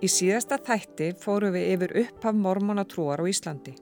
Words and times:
Í 0.00 0.08
síðasta 0.08 0.56
þætti 0.64 1.10
fóru 1.20 1.50
við 1.52 1.66
yfir 1.74 1.92
upphaf 2.04 2.36
mormonatrúar 2.36 3.20
á 3.20 3.24
Íslandi. 3.28 3.74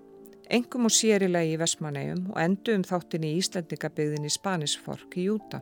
Engum 0.51 0.89
og 0.89 0.95
sérilegi 0.97 1.55
í 1.55 1.61
Vestmannegjum 1.61 2.25
og 2.33 2.41
endum 2.43 2.83
þáttin 2.89 3.27
í 3.29 3.37
Íslandingabygðin 3.39 4.27
í 4.27 4.33
Spanisfork 4.33 5.15
í 5.15 5.29
Júta. 5.29 5.61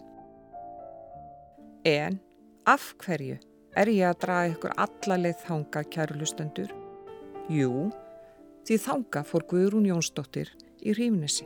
En 1.85 2.17
af 2.65 2.89
hverju 3.03 3.37
er 3.77 3.93
ég 3.93 4.09
að 4.09 4.23
draga 4.25 4.55
ykkur 4.55 4.77
allalið 4.87 5.45
þanga 5.45 5.85
kærlustendur? 5.93 6.73
Jú, 7.53 7.91
því 8.65 8.81
þanga 8.87 9.27
fór 9.29 9.45
Guðrún 9.53 9.91
Jónsdóttir 9.91 10.55
í 10.81 10.97
Rífnesi. 10.97 11.45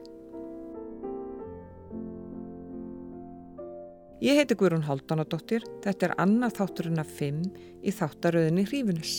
Ég 4.20 4.36
heiti 4.36 4.52
Guðrún 4.52 4.82
Haldunadóttir, 4.84 5.62
þetta 5.80 6.10
er 6.10 6.12
annað 6.20 6.58
þátturinn 6.58 7.00
af 7.00 7.12
fimm 7.16 7.38
í 7.80 7.92
þáttaröðinni 7.96 8.66
Hrífunis. 8.68 9.12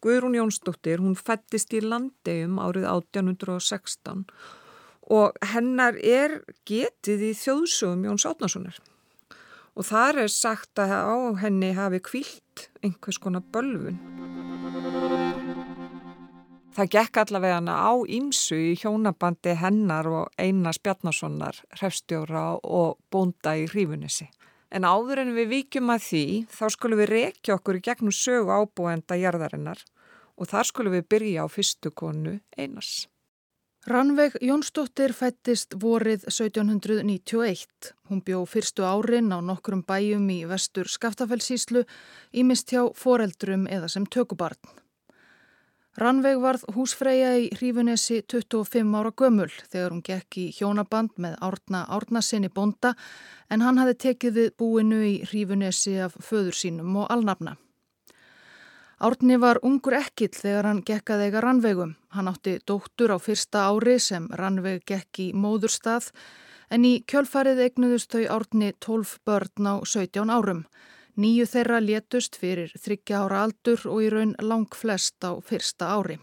Guðrún 0.00 0.38
Jónsdóttir, 0.38 1.02
hún 1.04 1.18
fættist 1.20 1.76
í 1.76 1.82
landegjum 1.84 2.56
árið 2.64 2.86
1816 2.94 4.24
og 5.04 5.36
hennar 5.52 6.00
er 6.00 6.38
getið 6.64 7.26
í 7.28 7.34
þjóðsögum 7.42 8.08
Jóns 8.08 8.24
Átnasonar. 8.30 8.80
Og 9.76 9.84
þar 9.90 10.24
er 10.24 10.32
sagt 10.32 10.80
að 10.80 10.96
á 10.96 11.16
henni 11.44 11.74
hafi 11.76 12.00
kvilt 12.08 12.70
einhvers 12.80 13.20
konar 13.20 13.44
bölfun. 13.52 14.17
Það 16.78 16.90
gekk 16.94 17.18
allavega 17.18 17.54
hana 17.56 17.72
á 17.74 17.90
ímsu 18.06 18.54
í 18.54 18.74
hjónabandi 18.78 19.56
hennar 19.58 20.06
og 20.06 20.28
Einars 20.38 20.78
Bjarnasonar, 20.78 21.56
hrefstjóra 21.74 22.42
og 22.62 23.00
bónda 23.10 23.56
í 23.58 23.64
hrífunissi. 23.66 24.28
En 24.70 24.86
áður 24.86 25.24
en 25.24 25.34
við 25.34 25.50
vikjum 25.56 25.90
að 25.90 26.06
því, 26.06 26.22
þá 26.54 26.64
skulum 26.76 27.02
við 27.02 27.10
rekja 27.10 27.58
okkur 27.58 27.80
í 27.80 27.82
gegnum 27.82 28.14
sögu 28.14 28.54
ábúenda 28.54 29.18
jarðarinnar 29.18 29.82
og 30.38 30.52
þar 30.54 30.70
skulum 30.70 30.94
við 30.94 31.06
byrja 31.10 31.42
á 31.42 31.46
fyrstu 31.50 31.90
konu 31.90 32.38
Einars. 32.54 33.08
Rannveig 33.90 34.38
Jónsdóttir 34.38 35.18
fættist 35.18 35.74
vorið 35.82 36.30
1791. 36.30 37.94
Hún 38.06 38.22
bjó 38.22 38.44
fyrstu 38.46 38.86
árin 38.86 39.34
á 39.34 39.42
nokkrum 39.42 39.82
bæjum 39.82 40.30
í 40.30 40.44
vestur 40.46 40.86
Skaftafellsíslu, 40.86 41.88
ímist 42.30 42.70
hjá 42.70 42.84
foreldrum 42.94 43.66
eða 43.66 43.90
sem 43.90 44.06
tökubarn. 44.06 44.86
Rannveig 45.98 46.36
varð 46.38 46.62
húsfreyja 46.76 47.30
í 47.42 47.46
Hrífunesi 47.56 48.20
25 48.30 48.92
ára 48.94 49.10
gömul 49.18 49.48
þegar 49.50 49.90
hún 49.90 50.02
gekk 50.06 50.36
í 50.38 50.44
hjónaband 50.54 51.16
með 51.18 51.32
Árna 51.42 51.80
Árnasinni 51.90 52.50
bonda 52.54 52.92
en 53.50 53.64
hann 53.66 53.80
hafi 53.82 53.96
tekið 54.04 54.36
við 54.36 54.52
búinu 54.62 55.00
í 55.02 55.16
Hrífunesi 55.26 55.96
af 56.04 56.14
föður 56.22 56.54
sínum 56.54 57.00
og 57.02 57.10
alnafna. 57.10 57.56
Árni 59.02 59.40
var 59.42 59.58
ungur 59.66 59.96
ekkill 59.98 60.30
þegar 60.38 60.70
hann 60.70 60.84
gekk 60.86 61.10
að 61.16 61.24
eiga 61.26 61.42
Rannveigum. 61.42 61.96
Hann 62.14 62.30
átti 62.30 62.60
dóttur 62.62 63.14
á 63.14 63.18
fyrsta 63.18 63.66
ári 63.66 63.98
sem 63.98 64.30
Rannveig 64.38 64.86
gekk 64.86 65.24
í 65.24 65.28
móðurstað 65.34 66.12
en 66.70 66.86
í 66.86 67.00
kjölfarið 67.10 67.64
eignuðust 67.66 68.14
þau 68.14 68.22
Árni 68.38 68.70
12 68.78 69.18
börn 69.26 69.66
á 69.66 69.74
17 69.82 70.30
árum. 70.30 70.62
Nýju 71.18 71.48
þeirra 71.50 71.80
létust 71.82 72.36
fyrir 72.38 72.70
þryggja 72.78 73.24
ára 73.24 73.42
aldur 73.48 73.80
og 73.90 74.02
í 74.06 74.08
raun 74.12 74.36
lang 74.38 74.70
flest 74.70 75.18
á 75.26 75.34
fyrsta 75.42 75.88
ári. 75.90 76.18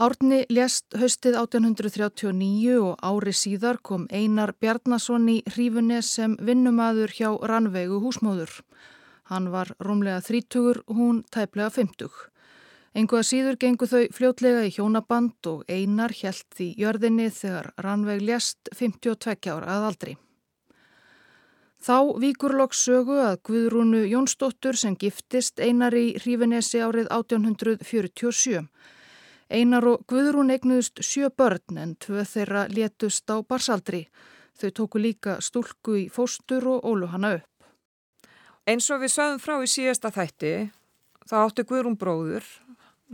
Árni 0.00 0.40
lést 0.50 0.96
höstið 0.98 1.36
1839 1.38 2.78
og 2.80 2.96
ári 3.04 3.34
síðar 3.36 3.78
kom 3.82 4.08
Einar 4.10 4.54
Bjarnason 4.58 5.28
í 5.28 5.36
hrífunni 5.54 6.00
sem 6.02 6.34
vinnumadur 6.40 7.12
hjá 7.14 7.28
Rannveigu 7.36 8.00
húsmóður. 8.02 8.56
Hann 9.30 9.50
var 9.52 9.70
rómlega 9.78 10.22
þrítugur, 10.26 10.82
hún 10.88 11.20
tæplega 11.30 11.70
fymtug. 11.70 12.16
Engu 12.90 13.20
að 13.20 13.28
síður 13.28 13.60
gengu 13.60 13.86
þau 13.86 14.08
fljótlega 14.16 14.64
í 14.66 14.72
hjónaband 14.74 15.46
og 15.46 15.62
Einar 15.70 16.10
hjælt 16.10 16.58
í 16.58 16.72
jörðinni 16.80 17.28
þegar 17.30 17.70
Rannveig 17.78 18.24
lést 18.26 18.72
52 18.74 19.52
ára 19.52 19.76
að 19.76 19.88
aldri. 19.92 20.16
Þá 21.80 22.20
víkur 22.20 22.52
loks 22.60 22.82
sögu 22.84 23.14
að 23.24 23.38
Guðrúnu 23.48 24.02
Jónsdóttur 24.04 24.76
sem 24.76 24.92
giftist 25.00 25.62
einar 25.64 25.94
í 25.96 26.10
Hrífinesi 26.18 26.82
árið 26.84 27.08
1847. 27.08 28.66
Einar 29.48 29.86
og 29.88 30.04
Guðrún 30.12 30.52
eignuðust 30.52 31.00
sjö 31.00 31.30
börn 31.32 31.80
en 31.80 31.96
tvö 31.96 32.26
þeirra 32.28 32.66
létust 32.68 33.32
á 33.32 33.40
barsaldri. 33.40 34.02
Þau 34.60 34.70
tóku 34.76 35.00
líka 35.00 35.38
stúlku 35.40 35.96
í 36.02 36.06
fóstur 36.12 36.68
og 36.68 36.84
ólu 36.84 37.08
hana 37.08 37.38
upp. 37.40 37.48
Eins 38.68 38.92
og 38.92 39.00
við 39.00 39.16
sögum 39.16 39.40
frá 39.40 39.56
í 39.64 39.72
síðasta 39.72 40.12
þætti, 40.12 40.54
þá 41.24 41.36
átti 41.46 41.64
Guðrún 41.64 41.96
bróður, 41.96 42.44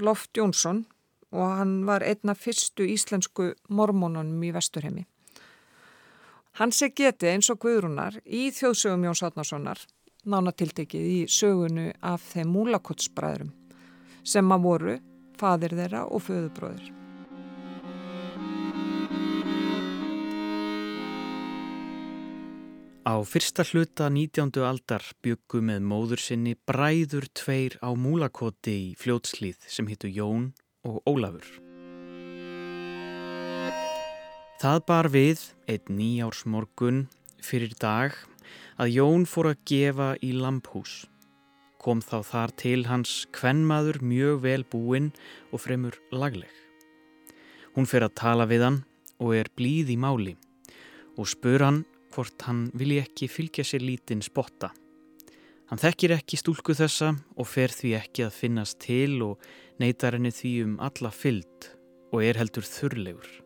Loft 0.02 0.34
Jónsson 0.34 0.88
og 1.30 1.54
hann 1.60 1.84
var 1.86 2.02
einna 2.02 2.34
fyrstu 2.34 2.82
íslensku 2.90 3.52
mormónunum 3.70 4.42
í 4.42 4.50
Vesturhemi. 4.52 5.06
Hans 6.56 6.78
er 6.80 6.94
getið 6.96 7.34
eins 7.34 7.50
og 7.52 7.58
Guðrúnar 7.60 8.14
í 8.24 8.46
þjóðsögum 8.56 9.02
Jóns 9.04 9.20
Átnarssonar 9.26 9.80
nánatiltekið 10.24 11.08
í 11.12 11.18
sögunu 11.28 11.90
af 12.00 12.24
þeim 12.32 12.54
múlakotsbræðurum 12.54 13.50
sem 14.26 14.54
að 14.54 14.64
voru 14.64 14.94
fadir 15.36 15.74
þeirra 15.76 16.06
og 16.08 16.24
föðubróður. 16.24 16.86
Á 23.06 23.14
fyrsta 23.22 23.62
hluta 23.68 24.08
19. 24.10 24.56
aldar 24.66 25.04
byggu 25.22 25.60
með 25.60 25.84
móður 25.92 26.24
sinni 26.24 26.56
bræður 26.56 27.28
tveir 27.36 27.76
á 27.84 27.92
múlakoti 27.92 28.80
í 28.80 28.90
fljótslýð 28.98 29.68
sem 29.68 29.92
hittu 29.92 30.08
Jón 30.08 30.50
og 30.88 31.04
Ólafur. 31.04 31.65
Það 34.56 34.78
bar 34.88 35.06
við 35.12 35.40
einn 35.68 35.98
nýjársmorgun 35.98 37.02
fyrir 37.44 37.74
dag 37.76 38.14
að 38.80 38.94
Jón 38.94 39.26
fór 39.28 39.50
að 39.50 39.60
gefa 39.68 40.06
í 40.24 40.30
lamphús. 40.32 41.02
Kom 41.76 42.00
þá 42.00 42.22
þar 42.24 42.54
til 42.62 42.78
hans 42.88 43.12
kvennmaður 43.36 44.00
mjög 44.00 44.40
vel 44.46 44.64
búinn 44.64 45.10
og 45.50 45.60
fremur 45.66 46.00
lagleg. 46.08 46.48
Hún 47.76 47.84
fer 47.84 48.08
að 48.08 48.16
tala 48.16 48.48
við 48.48 48.64
hann 48.64 48.80
og 49.20 49.36
er 49.36 49.52
blíð 49.60 49.92
í 49.92 50.00
máli 50.00 50.38
og 51.20 51.28
spur 51.28 51.60
hann 51.60 51.84
hvort 52.16 52.48
hann 52.48 52.70
vilji 52.72 53.02
ekki 53.04 53.28
fylgja 53.28 53.68
sér 53.68 53.84
lítinn 53.84 54.24
spotta. 54.24 54.72
Hann 55.68 55.84
þekkir 55.84 56.16
ekki 56.16 56.40
stúlku 56.40 56.72
þessa 56.72 57.12
og 57.36 57.52
fer 57.52 57.76
því 57.76 57.98
ekki 58.00 58.24
að 58.24 58.38
finnast 58.40 58.80
til 58.88 59.20
og 59.20 59.50
neytar 59.76 60.16
henni 60.16 60.32
því 60.32 60.60
um 60.64 60.78
alla 60.80 61.12
fyllt 61.12 61.74
og 62.08 62.24
er 62.24 62.40
heldur 62.40 62.64
þurrlegur. 62.64 63.45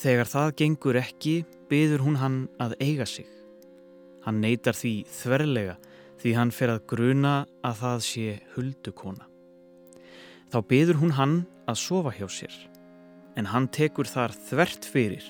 Þegar 0.00 0.28
það 0.28 0.54
gengur 0.58 0.98
ekki, 0.98 1.34
byður 1.70 2.02
hún 2.04 2.16
hann 2.18 2.38
að 2.62 2.74
eiga 2.82 3.06
sig. 3.06 3.28
Hann 4.24 4.40
neytar 4.42 4.76
því 4.76 4.94
þverlega 5.12 5.76
því 6.24 6.32
hann 6.38 6.52
fer 6.56 6.72
að 6.72 6.84
gruna 6.88 7.34
að 7.60 7.80
það 7.82 7.98
sé 8.06 8.36
huldukona. 8.54 9.26
Þá 10.48 10.58
byður 10.70 11.00
hún 11.02 11.16
hann 11.18 11.34
að 11.68 11.80
sofa 11.82 12.14
hjá 12.16 12.24
sér, 12.32 12.54
en 13.36 13.50
hann 13.52 13.68
tekur 13.68 14.08
þar 14.08 14.32
þvert 14.48 14.88
fyrir 14.88 15.26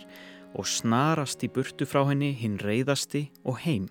og 0.54 0.69
snarast 0.70 1.42
í 1.42 1.50
burtu 1.50 1.89
frá 1.89 2.04
henni 2.06 2.30
hinn 2.39 2.60
reyðasti 2.62 3.27
og 3.42 3.59
heim, 3.65 3.89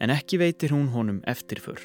en 0.00 0.14
ekki 0.14 0.40
veitir 0.40 0.72
hún 0.72 0.88
honum 0.94 1.20
eftirför. 1.28 1.82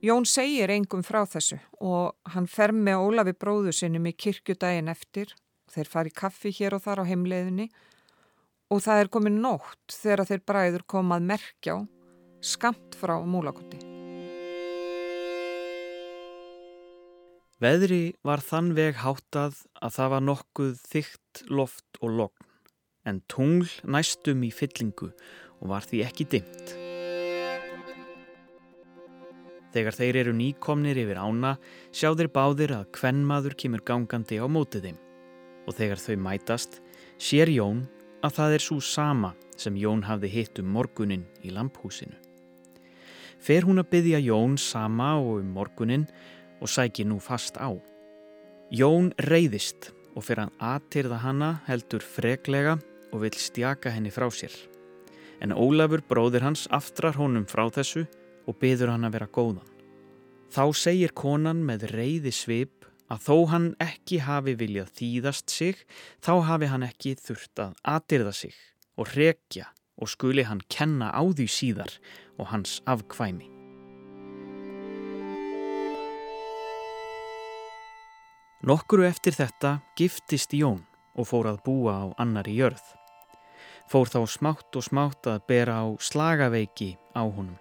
Jón 0.00 0.24
segir 0.24 0.70
engum 0.72 1.02
frá 1.04 1.26
þessu 1.28 1.58
og 1.84 2.14
hann 2.32 2.46
fer 2.48 2.72
með 2.72 3.02
Ólafi 3.04 3.34
bróðu 3.36 3.74
sinum 3.76 4.06
í 4.08 4.14
kirkjudaginn 4.16 4.88
eftir 4.88 5.34
og 5.36 5.74
þeir 5.74 5.90
fari 5.92 6.12
kaffi 6.16 6.52
hér 6.56 6.78
og 6.78 6.86
þar 6.86 7.02
á 7.04 7.10
heimleiðinni 7.10 7.66
og 8.72 8.80
það 8.80 9.02
er 9.02 9.12
komin 9.12 9.36
nótt 9.44 9.92
þegar 9.92 10.24
þeir 10.30 10.42
bræður 10.48 10.86
komað 10.88 11.28
merkjá 11.34 11.76
skamt 12.40 12.96
frá 12.96 13.18
múlakotti. 13.20 13.82
Veðri 17.60 18.04
var 18.24 18.40
þann 18.40 18.72
veg 18.72 19.02
háttað 19.04 19.66
að 19.84 19.98
það 19.98 20.14
var 20.16 20.28
nokkuð 20.30 20.84
þygt 20.94 21.48
loft 21.52 22.00
og 22.00 22.20
logn 22.22 22.48
en 23.04 23.20
tungl 23.28 23.68
næstum 23.84 24.48
í 24.48 24.54
fyllingu 24.54 25.12
og 25.60 25.74
var 25.74 25.84
því 25.84 26.06
ekki 26.08 26.32
dimt. 26.38 26.89
Þegar 29.70 29.94
þeir 29.94 30.16
eru 30.24 30.32
nýkomnir 30.34 30.98
yfir 30.98 31.20
ána 31.22 31.54
sjá 31.94 32.10
þeir 32.18 32.30
báðir 32.34 32.74
að 32.74 32.88
kvennmaður 32.96 33.54
kemur 33.54 33.84
gangandi 33.86 34.40
á 34.42 34.46
mótið 34.50 34.88
þeim 34.88 34.98
og 35.68 35.76
þegar 35.78 36.02
þau 36.02 36.16
mætast 36.24 36.80
sér 37.20 37.52
Jón 37.52 37.84
að 38.26 38.34
það 38.38 38.56
er 38.56 38.64
svo 38.64 38.80
sama 38.82 39.30
sem 39.60 39.76
Jón 39.78 40.02
hafði 40.08 40.32
hitt 40.32 40.58
um 40.58 40.72
morgunin 40.74 41.26
í 41.46 41.52
lamphúsinu. 41.54 42.16
Fer 43.40 43.64
hún 43.64 43.80
að 43.80 43.92
byggja 43.94 44.20
Jón 44.24 44.58
sama 44.60 45.14
og 45.20 45.38
um 45.40 45.54
morgunin 45.54 46.08
og 46.60 46.68
sæki 46.68 47.06
nú 47.06 47.20
fast 47.22 47.56
á. 47.56 47.70
Jón 48.70 49.12
reyðist 49.30 49.92
og 50.16 50.26
fyrir 50.26 50.44
hann 50.44 50.56
aðtyrða 50.58 51.20
hanna 51.22 51.50
heldur 51.68 52.04
freklega 52.04 52.76
og 53.10 53.22
vil 53.24 53.36
stjaka 53.38 53.92
henni 53.94 54.12
frá 54.12 54.28
sér. 54.34 54.52
En 55.40 55.54
Ólafur 55.56 56.02
bróðir 56.04 56.44
hans 56.44 56.66
aftrar 56.70 57.16
honum 57.16 57.46
frá 57.48 57.64
þessu 57.72 58.04
og 58.50 58.58
byður 58.58 58.94
hann 58.94 59.06
að 59.06 59.16
vera 59.16 59.30
góðan. 59.30 59.66
Þá 60.50 60.64
segir 60.74 61.12
konan 61.14 61.62
með 61.62 61.86
reyði 61.94 62.32
svip 62.34 62.88
að 63.10 63.22
þó 63.26 63.36
hann 63.52 63.68
ekki 63.82 64.18
hafi 64.26 64.56
viljað 64.58 64.90
þýðast 64.98 65.50
sig, 65.50 65.78
þá 66.22 66.32
hafi 66.48 66.70
hann 66.70 66.86
ekki 66.86 67.14
þurft 67.18 67.62
að 67.62 67.78
aðtyrða 67.92 68.34
sig 68.34 68.58
og 68.98 69.14
rekja 69.14 69.70
og 70.00 70.10
skuli 70.10 70.46
hann 70.48 70.62
kenna 70.72 71.10
á 71.14 71.22
því 71.22 71.46
síðar 71.50 71.94
og 72.38 72.50
hans 72.50 72.80
afkvæmi. 72.90 73.46
Nokkuru 78.66 79.06
eftir 79.08 79.32
þetta 79.38 79.78
giftist 79.96 80.52
Jón 80.52 80.82
og 81.16 81.30
fór 81.30 81.48
að 81.48 81.62
búa 81.64 81.94
á 81.96 82.06
annari 82.20 82.58
jörð. 82.58 82.82
Fór 83.90 84.10
þá 84.10 84.20
smátt 84.28 84.76
og 84.76 84.84
smátt 84.86 85.26
að 85.30 85.42
bera 85.48 85.80
á 85.82 85.86
slagaveiki 85.98 86.94
á 87.16 87.24
honum 87.24 87.58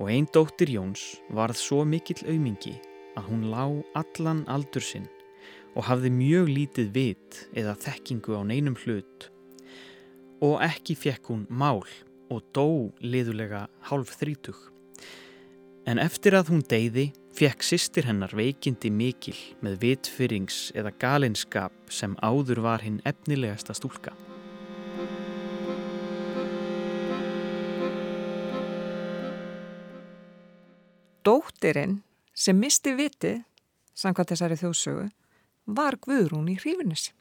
og 0.00 0.08
einn 0.08 0.28
dóttir 0.32 0.72
Jóns 0.72 1.20
varð 1.28 1.60
svo 1.60 1.84
mikill 1.84 2.22
aumingi 2.24 2.78
að 3.20 3.26
hún 3.28 3.48
lá 3.52 3.66
allan 4.00 4.46
aldur 4.48 4.84
sinn 4.84 5.08
og 5.76 5.84
hafði 5.86 6.10
mjög 6.14 6.48
lítið 6.50 6.88
vit 6.94 7.40
eða 7.52 7.76
þekkingu 7.84 8.34
á 8.34 8.42
neinum 8.48 8.78
hlut 8.80 9.28
og 10.40 10.56
ekki 10.64 10.96
fekk 10.96 11.30
hún 11.30 11.44
mál 11.52 11.84
og 12.32 12.42
dó 12.56 12.90
liðulega 13.04 13.66
hálf 13.90 14.14
þrítug. 14.20 14.56
En 15.84 16.00
eftir 16.00 16.36
að 16.38 16.54
hún 16.54 16.64
deyði 16.64 17.10
fekk 17.36 17.64
sýstir 17.66 18.08
hennar 18.08 18.32
veikindi 18.36 18.90
mikil 18.94 19.36
með 19.64 19.80
vitfyrings 19.84 20.70
eða 20.78 20.94
galinskap 21.02 21.76
sem 21.92 22.16
áður 22.24 22.64
var 22.64 22.86
hinn 22.86 23.02
efnilegasta 23.04 23.76
stúlka. 23.76 24.14
Dóttirinn 31.26 32.00
sem 32.34 32.56
misti 32.56 32.94
vitið, 32.96 33.42
samkvæmt 33.94 34.32
þessari 34.32 34.58
þjóðsögu, 34.60 35.08
var 35.76 35.98
Guðrún 36.00 36.48
í 36.50 36.56
hrífinnesi. 36.58 37.12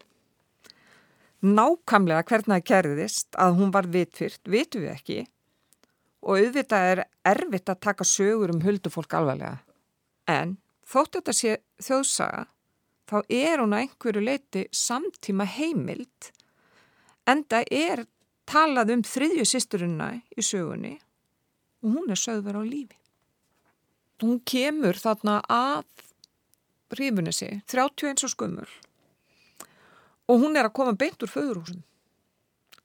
Nákamlega 1.40 2.26
hvernig 2.28 2.52
það 2.52 2.68
kerðist 2.68 3.38
að 3.40 3.60
hún 3.60 3.74
var 3.76 3.88
vitfyrt, 3.88 4.42
vitum 4.44 4.84
við 4.84 4.94
ekki 4.94 5.20
og 6.20 6.36
auðvitað 6.36 6.88
er 6.92 7.02
erfitt 7.32 7.72
að 7.72 7.82
taka 7.86 8.08
sögur 8.08 8.52
um 8.52 8.64
huldufólk 8.66 9.14
alvarlega. 9.16 9.62
En 10.28 10.58
þótt 10.84 11.20
þetta 11.20 11.36
sé 11.36 11.54
þjóðsaga, 11.80 12.44
þá 13.08 13.18
er 13.24 13.64
hún 13.64 13.76
að 13.76 13.86
einhverju 13.86 14.24
leiti 14.26 14.66
samtíma 14.76 15.48
heimild 15.48 16.32
en 17.30 17.46
það 17.48 17.72
er 17.72 18.06
talað 18.50 18.96
um 18.98 19.04
þriðju 19.06 19.48
sýsturina 19.48 20.12
í 20.36 20.44
sögunni 20.44 20.98
og 21.84 21.96
hún 21.96 22.12
er 22.12 22.20
sögður 22.20 22.60
á 22.60 22.64
lífi. 22.68 22.98
Hún 24.20 24.42
kemur 24.44 25.00
þarna 25.00 25.40
að 25.48 25.86
rífunissi, 27.00 27.62
31 27.70 28.26
og 28.28 28.34
skummul 28.34 28.70
og 30.30 30.44
hún 30.44 30.58
er 30.60 30.68
að 30.68 30.76
koma 30.78 30.94
beint 30.94 31.24
úr 31.26 31.32
föðurhúsum. 31.32 31.82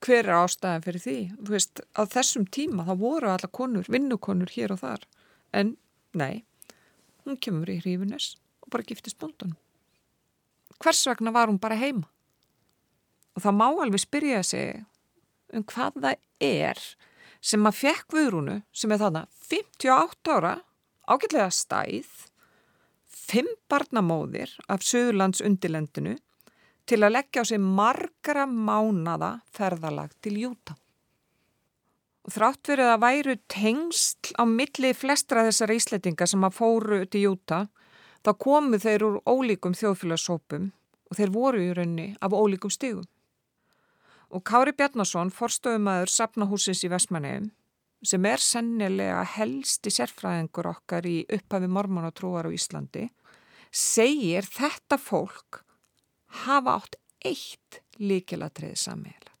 Hver 0.01 0.25
er 0.25 0.37
ástæðan 0.39 0.81
fyrir 0.81 1.01
því? 1.03 1.17
Þú 1.37 1.53
veist, 1.53 1.81
á 1.93 2.01
þessum 2.09 2.47
tíma 2.49 2.87
þá 2.87 2.93
voru 2.97 3.29
alla 3.29 3.49
konur, 3.53 3.85
vinnukonur 3.85 4.49
hér 4.55 4.73
og 4.73 4.81
þar 4.81 5.05
en 5.53 5.75
nei, 6.17 6.41
Hún 7.25 7.39
kemur 7.41 7.69
í 7.73 7.79
hrífunis 7.81 8.35
og 8.61 8.69
bara 8.73 8.85
giftist 8.85 9.17
bóndunum. 9.17 9.57
Hvers 10.77 11.01
vegna 11.09 11.33
var 11.33 11.49
hún 11.49 11.57
bara 11.61 11.77
heima? 11.79 12.05
Og 13.33 13.41
það 13.41 13.57
má 13.57 13.65
alveg 13.67 14.03
spyrja 14.03 14.43
sig 14.45 14.83
um 15.55 15.65
hvað 15.65 15.97
það 16.03 16.19
er 16.45 16.81
sem 17.41 17.65
að 17.65 17.79
fekk 17.79 18.13
viðrúnu 18.13 18.59
sem 18.73 18.93
er 18.93 19.01
þarna 19.01 19.25
58 19.49 20.35
ára, 20.37 20.53
ágætlega 21.07 21.49
stæð, 21.53 22.07
5 23.25 23.47
barnamóðir 23.69 24.51
af 24.69 24.83
Suðurlands 24.85 25.41
undilendinu 25.45 26.15
til 26.85 27.01
að 27.01 27.15
leggja 27.17 27.41
á 27.41 27.49
sig 27.49 27.61
margara 27.61 28.45
mánada 28.45 29.39
ferðalag 29.55 30.13
til 30.21 30.37
Júta. 30.43 30.75
Og 32.25 32.33
þrátt 32.33 32.69
verið 32.69 32.91
að 32.91 33.01
væru 33.05 33.35
tengsl 33.49 34.33
á 34.37 34.43
milli 34.49 34.93
flestra 34.97 35.45
þessara 35.45 35.77
íslettinga 35.77 36.27
sem 36.29 36.45
að 36.45 36.57
fóru 36.57 37.01
til 37.05 37.25
Júta, 37.27 37.65
þá 38.25 38.31
komu 38.41 38.79
þeir 38.81 39.05
úr 39.05 39.19
ólíkum 39.29 39.77
þjóðfélagsópum 39.77 40.71
og 41.09 41.17
þeir 41.17 41.33
voru 41.33 41.61
í 41.61 41.73
raunni 41.77 42.07
af 42.21 42.33
ólíkum 42.33 42.73
stigum. 42.73 43.05
Og 44.33 44.41
Kári 44.41 44.73
Bjarnason, 44.73 45.29
forstöðumæður 45.29 46.09
Sapnahúsins 46.11 46.81
í 46.83 46.89
Vestmanneum, 46.89 47.51
sem 48.05 48.25
er 48.29 48.41
sennilega 48.41 49.23
helsti 49.35 49.93
sérfræðingur 49.93 50.71
okkar 50.71 51.07
í 51.09 51.23
upphafi 51.37 51.69
mormonatrúar 51.71 52.47
á 52.47 52.51
Íslandi, 52.53 53.09
segir 53.71 54.47
þetta 54.47 54.99
fólk 55.01 55.63
hafa 56.45 56.79
átt 56.79 56.99
eitt 57.25 57.81
líkilatriði 57.99 58.77
sammeila. 58.79 59.35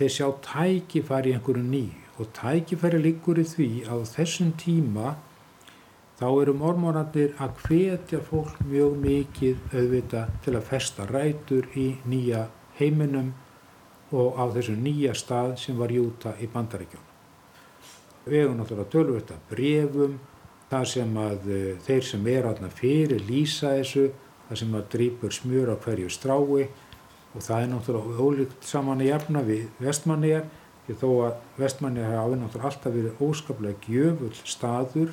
Þeir 0.00 0.12
sjá 0.14 0.28
tækifæri 0.44 1.34
einhverju 1.36 1.60
nýju 1.60 2.20
og 2.22 2.30
tækifæri 2.36 3.00
liggur 3.04 3.40
í 3.42 3.44
því 3.44 3.66
að 3.92 4.06
þessum 4.14 4.54
tíma 4.62 5.10
þá 6.16 6.24
eru 6.30 6.54
mormónandir 6.56 7.34
að 7.36 7.60
hvetja 7.66 8.22
fólk 8.24 8.62
mjög 8.64 8.96
mikið 9.02 9.76
auðvita 9.76 10.24
til 10.44 10.56
að 10.56 10.66
festa 10.70 11.04
rætur 11.10 11.68
í 11.76 11.86
nýja 12.08 12.46
heiminum 12.80 13.34
og 14.16 14.40
á 14.40 14.44
þessu 14.56 14.80
nýja 14.80 15.12
stað 15.16 15.54
sem 15.60 15.76
var 15.76 15.92
Júta 15.92 16.32
í 16.40 16.48
Bandaríkjónum. 16.48 17.09
Við 18.30 18.44
hefum 18.44 18.60
náttúrulega 18.60 18.92
tölvöld 18.94 19.32
að 19.34 19.46
brefum, 19.50 20.18
það 20.70 20.84
sem 20.92 21.16
að 21.18 21.48
eh, 21.50 21.70
þeir 21.86 22.04
sem 22.06 22.28
er 22.30 22.46
aðna 22.46 22.70
fyrir 22.70 23.24
lýsa 23.26 23.74
þessu, 23.80 24.06
það 24.48 24.62
sem 24.62 24.76
að 24.78 24.88
drýpur 24.94 25.34
smjur 25.34 25.72
á 25.74 25.76
hverju 25.82 26.12
strái 26.14 26.68
og 27.30 27.44
það 27.46 27.62
er 27.62 27.68
náttúrulega 27.70 28.26
ólíkt 28.26 28.66
saman 28.66 29.02
að 29.02 29.10
jafna 29.10 29.42
við 29.46 29.66
vestmanniðar 29.82 30.46
því 30.86 30.96
þó 30.98 31.10
að 31.26 31.34
vestmanni 31.60 32.06
hafi 32.06 32.38
náttúrulega 32.38 32.70
alltaf 32.70 32.94
verið 32.96 33.20
óskaplega 33.26 33.84
gjöfull 33.86 34.32
staður 34.42 35.12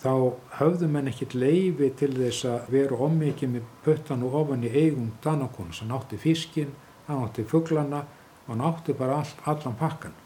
þá 0.00 0.12
höfðu 0.56 0.88
menn 0.88 1.10
ekkert 1.10 1.36
leifi 1.36 1.90
til 2.00 2.14
þess 2.16 2.46
að 2.48 2.70
vera 2.72 3.00
ómikið 3.04 3.52
með 3.56 3.66
pöttan 3.84 4.24
og 4.24 4.38
ofan 4.40 4.64
í 4.64 4.72
eigum 4.72 5.10
danakonu 5.24 5.76
sem 5.76 5.90
nátti 5.90 6.16
fiskin, 6.20 6.72
hann 7.06 7.20
nátti 7.20 7.44
fugglana 7.44 8.06
og 8.48 8.56
nátti 8.56 8.96
bara 8.96 9.20
all, 9.20 9.34
allan 9.52 9.76
pakkan. 9.76 10.16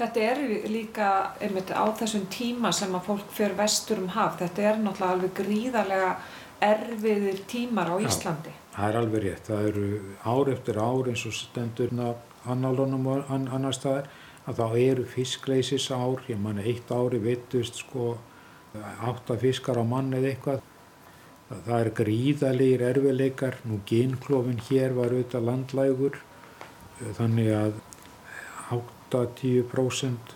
Þetta 0.00 0.20
er 0.24 0.38
líka 0.72 1.08
einmitt 1.44 1.70
á 1.76 1.84
þessum 1.98 2.24
tíma 2.32 2.70
sem 2.72 2.94
að 2.96 3.10
fólk 3.10 3.34
fyrir 3.36 3.58
vestur 3.58 4.00
um 4.00 4.08
haf. 4.14 4.38
Þetta 4.40 4.64
er 4.70 4.80
náttúrulega 4.80 5.16
alveg 5.16 5.34
gríðarlega 5.36 6.14
erfiðir 6.64 7.42
tímar 7.50 7.92
á 7.92 7.96
Íslandi. 8.00 8.54
Já, 8.54 8.72
það 8.76 8.88
er 8.88 8.98
alveg 9.02 9.24
rétt. 9.26 9.44
Það 9.50 9.68
eru 9.68 9.84
ár 10.24 10.52
eftir 10.54 10.80
ár 10.80 11.12
eins 11.12 11.26
og 11.28 11.36
stendurna 11.36 12.08
annálunum 12.48 13.06
og 13.12 13.30
annar 13.36 13.76
staðar 13.76 14.08
að 14.48 14.62
þá 14.62 14.66
eru 14.80 15.04
fiskleisis 15.04 15.90
ár, 15.92 16.24
ég 16.28 16.40
manni 16.40 16.64
eitt 16.64 16.90
ári 16.90 17.20
vittust 17.20 17.82
sko 17.84 18.14
átta 19.04 19.36
fiskar 19.38 19.80
á 19.80 19.84
mann 19.84 20.12
eða 20.14 20.32
eitthvað 20.32 20.66
það 21.50 21.76
er 21.76 21.92
gríðalegir 21.98 22.84
erfileikar 22.86 23.56
nú 23.66 23.80
genklófin 23.86 24.60
hér 24.68 24.94
var 24.94 25.10
auðvitað 25.10 25.46
landlægur 25.48 26.18
þannig 27.18 27.50
að 27.56 27.79
8-10% 29.10 30.34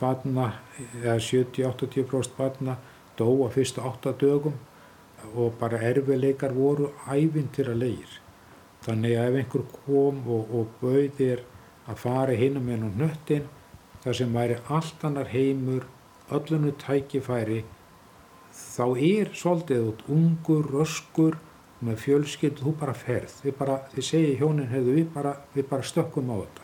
batna 0.00 0.50
eða 1.02 1.16
70-80% 1.18 2.36
batna 2.38 2.76
dó 3.18 3.30
að 3.46 3.54
fyrstu 3.58 3.82
8 3.82 4.14
dögum 4.20 4.58
og 5.34 5.56
bara 5.60 5.80
erfileikar 5.90 6.52
voru 6.54 6.92
að 7.06 7.74
leir 7.78 8.20
Þannig 8.84 9.14
að 9.16 9.26
ef 9.26 9.36
einhver 9.40 9.62
kom 9.72 10.16
og, 10.28 10.50
og 10.52 10.72
bauðir 10.82 11.40
að 11.88 12.00
fara 12.02 12.34
hinum 12.36 12.66
með 12.68 12.82
nú 12.82 12.90
nöttin 12.98 13.46
þar 14.04 14.16
sem 14.18 14.34
væri 14.36 14.58
allt 14.68 15.04
annar 15.08 15.30
heimur, 15.32 15.86
öllunu 16.28 16.74
tækifæri, 16.82 17.62
þá 18.52 18.84
er 19.00 19.32
svolítið 19.32 19.86
út 19.88 20.04
ungur, 20.12 20.68
röskur, 20.74 21.38
með 21.84 22.02
fjölskyld, 22.04 22.60
þú 22.60 22.74
bara 22.80 22.94
ferð. 22.96 23.32
Þið, 23.40 23.56
bara, 23.58 23.78
þið 23.94 24.06
segi 24.10 24.36
hjónin, 24.40 24.68
hefðu 24.68 24.98
við 24.98 25.08
bara, 25.16 25.34
við 25.56 25.68
bara 25.72 25.88
stökkum 25.88 26.32
á 26.32 26.36
þetta. 26.42 26.63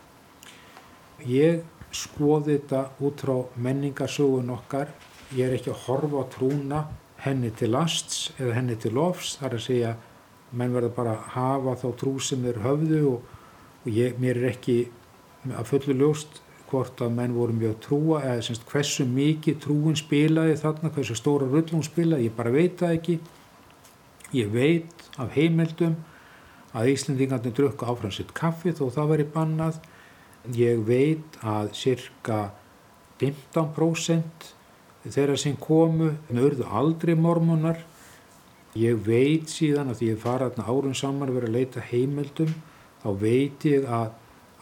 Ég 1.29 1.65
skoði 1.93 2.57
þetta 2.59 2.85
út 3.03 3.25
frá 3.25 3.35
menningarsögun 3.57 4.53
okkar. 4.55 4.93
Ég 5.37 5.47
er 5.47 5.57
ekki 5.59 5.73
að 5.73 5.83
horfa 5.87 6.23
á 6.23 6.25
trúna 6.33 6.85
henni 7.21 7.51
til 7.53 7.73
lasts 7.75 8.31
eða 8.39 8.57
henni 8.57 8.77
til 8.81 8.95
lofs, 8.97 9.37
þar 9.41 9.57
að 9.59 9.67
segja 9.67 9.97
menn 10.57 10.73
verða 10.75 10.93
bara 10.95 11.17
að 11.17 11.27
hafa 11.35 11.75
þá 11.83 11.89
trú 12.01 12.15
sem 12.25 12.47
þeir 12.47 12.63
höfðu 12.65 13.01
og, 13.11 13.35
og 13.85 13.91
ég, 13.93 14.17
mér 14.19 14.41
er 14.41 14.55
ekki 14.55 14.79
að 15.51 15.69
fullu 15.69 15.97
ljóst 16.01 16.41
hvort 16.71 17.03
að 17.03 17.15
menn 17.17 17.35
voru 17.35 17.57
mjög 17.57 17.79
trúa 17.85 18.21
eða 18.23 18.45
semst 18.47 18.67
hversu 18.71 19.07
mikið 19.09 19.59
trúin 19.65 19.99
spilaði 19.99 20.57
þarna, 20.61 20.93
hversu 20.95 21.17
stóra 21.19 21.49
rullum 21.51 21.83
spilaði, 21.83 22.29
ég 22.29 22.37
bara 22.37 22.53
veit 22.55 22.79
það 22.79 22.97
ekki. 22.99 23.17
Ég 24.37 24.53
veit 24.55 25.09
af 25.19 25.33
heimildum 25.35 25.97
að 26.71 26.93
Íslandingarnir 26.93 27.55
drukka 27.57 27.89
áfram 27.91 28.13
sitt 28.15 28.31
kaffi 28.37 28.75
þó 28.79 28.85
það 28.95 29.11
væri 29.15 29.27
bannað. 29.35 29.81
Ég 30.49 30.81
veit 30.87 31.37
að 31.45 31.75
cirka 31.77 32.39
15% 33.21 34.49
þeirra 35.05 35.37
sem 35.37 35.57
komu 35.61 36.15
urðu 36.33 36.65
aldrei 36.65 37.15
mormunar. 37.15 37.83
Ég 38.79 39.03
veit 39.05 39.51
síðan 39.53 39.91
að 39.93 40.01
því 40.01 40.09
ég 40.13 40.23
fara 40.23 40.49
þarna 40.49 40.73
árun 40.73 40.97
saman 40.97 41.29
að 41.29 41.41
vera 41.41 41.51
að 41.51 41.57
leita 41.59 41.85
heimildum 41.91 42.55
þá 43.03 43.09
veit 43.21 43.67
ég 43.69 43.87
að 43.91 44.11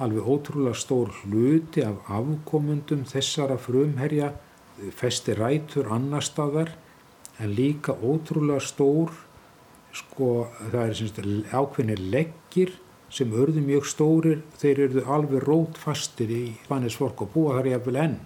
alveg 0.03 0.29
ótrúlega 0.31 0.79
stór 0.79 1.15
hluti 1.23 1.83
af 1.85 2.11
afkomundum 2.15 3.05
þessara 3.09 3.59
frumherja 3.61 4.33
festi 4.99 5.35
rætur 5.35 5.91
annar 5.95 6.23
staðar 6.23 6.71
en 7.39 7.55
líka 7.55 7.95
ótrúlega 7.95 8.63
stór 8.63 9.11
sko 9.95 10.49
það 10.71 10.93
er 10.93 11.33
ákveðinir 11.53 12.05
leggir 12.15 12.75
sem 13.11 13.33
örðu 13.33 13.63
mjög 13.65 13.87
stórir 13.89 14.43
þeir 14.61 14.83
eru 14.87 15.05
alveg 15.09 15.45
rótfastir 15.47 16.33
í 16.33 16.43
Svanesvork 16.67 17.23
og 17.25 17.31
búa 17.35 17.57
þar 17.59 17.71
jafnvel 17.73 18.01
enn. 18.05 18.17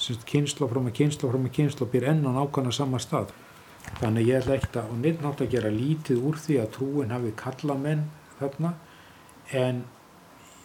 Semst 0.00 0.26
kynsla 0.28 0.68
frá 0.70 0.80
með 0.80 0.96
kynsla 1.00 1.30
frá 1.30 1.40
með 1.40 1.54
kynsla 1.58 1.88
byr 1.92 2.06
enn 2.12 2.26
á 2.26 2.30
nákvæmlega 2.36 2.76
sama 2.76 3.00
stað. 3.02 3.32
Þannig 3.98 4.28
ég 4.28 4.40
ætla 4.40 4.56
ekkert 4.56 4.78
að 4.80 4.92
og 4.92 5.00
neitt 5.02 5.24
nátt 5.24 5.42
að 5.42 5.52
gera 5.56 5.72
lítið 5.74 6.22
úr 6.28 6.38
því 6.38 6.60
að 6.62 6.72
trúin 6.76 7.14
hafi 7.14 7.32
kalla 7.36 7.76
menn 7.80 8.06
þarna 8.38 8.74
en 9.60 9.82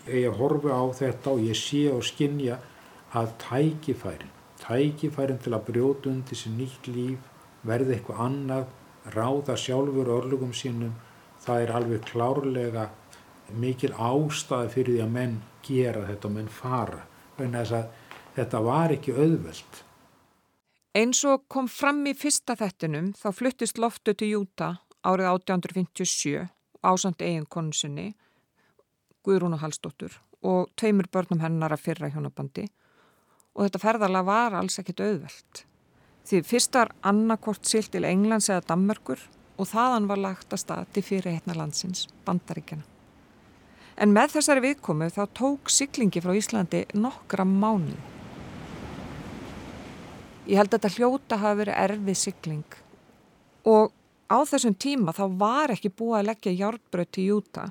ég 0.06 0.38
horfi 0.38 0.70
á 0.70 0.84
þetta 0.94 1.34
og 1.34 1.44
ég 1.48 1.58
sé 1.58 1.86
og 1.92 2.04
skinja 2.06 2.60
að 3.16 3.32
tækifærin, 3.42 4.34
tækifærin 4.62 5.40
til 5.42 5.56
að 5.56 5.66
brjóta 5.70 6.12
undir 6.12 6.38
sér 6.38 6.54
nýtt 6.54 6.90
líf, 6.92 7.22
verði 7.66 7.96
eitthvað 7.96 8.22
annað, 8.28 8.68
ráða 9.16 9.56
sjálfur 9.58 10.12
örlugum 10.18 10.54
sínum, 10.54 10.94
það 11.42 11.64
er 11.64 11.74
alveg 11.80 12.06
klárlega 12.10 12.90
mikil 13.54 13.92
ástæði 13.94 14.72
fyrir 14.74 14.96
því 14.96 15.04
að 15.06 15.14
menn 15.18 15.36
gera 15.66 16.06
þetta 16.08 16.30
og 16.30 16.36
menn 16.38 16.52
fara. 16.52 17.02
Þannig 17.38 17.74
að 17.80 17.90
þetta 18.36 18.62
var 18.66 18.94
ekki 18.96 19.16
auðvelt. 19.16 19.82
Eins 20.96 21.22
og 21.28 21.44
kom 21.52 21.68
fram 21.68 22.06
í 22.08 22.16
fyrsta 22.16 22.56
þettinum 22.56 23.12
þá 23.20 23.28
fluttist 23.36 23.80
loftu 23.82 24.14
til 24.16 24.32
Júta 24.32 24.78
árið 25.04 25.28
1857 25.34 26.48
ásand 26.86 27.20
eiginkonu 27.20 27.76
sinni 27.76 28.14
Guðrún 29.26 29.58
og 29.58 29.64
Hallstóttur 29.66 30.16
og 30.46 30.72
tveimur 30.80 31.10
börnum 31.12 31.42
hennar 31.44 31.74
að 31.76 31.84
fyrra 31.90 32.12
hjónabandi 32.14 32.68
og 33.56 33.66
þetta 33.66 33.84
ferðarlega 33.84 34.28
var 34.30 34.58
alls 34.60 34.80
ekkit 34.80 35.04
auðvelt. 35.04 35.66
Því 36.26 36.42
fyrst 36.48 36.80
var 36.80 36.94
annarkort 37.06 37.68
silt 37.68 37.92
til 37.94 38.06
Englands 38.08 38.50
eða 38.50 38.66
Dammerkur 38.72 39.22
og 39.60 39.70
þaðan 39.72 40.10
var 40.10 40.22
lagt 40.22 40.54
að 40.54 40.64
stati 40.64 41.04
fyrir 41.06 41.36
heitna 41.36 41.56
landsins, 41.60 42.08
bandaríkjana. 42.28 42.95
En 43.96 44.12
með 44.12 44.36
þessari 44.36 44.64
viðkomu 44.66 45.08
þá 45.14 45.22
tók 45.38 45.72
syklingi 45.72 46.24
frá 46.24 46.34
Íslandi 46.36 46.84
nokkra 47.00 47.46
mánu. 47.48 47.96
Ég 50.46 50.60
held 50.60 50.74
að 50.74 50.76
þetta 50.78 50.96
hljóta 50.98 51.40
hafi 51.42 51.62
verið 51.64 51.80
erfið 51.86 52.20
sykling 52.22 52.76
og 53.66 53.96
á 54.30 54.38
þessum 54.46 54.76
tíma 54.78 55.14
þá 55.16 55.26
var 55.40 55.74
ekki 55.74 55.90
búið 55.90 56.20
að 56.20 56.28
leggja 56.30 56.54
hjártbröð 56.60 57.10
til 57.16 57.26
Júta 57.32 57.66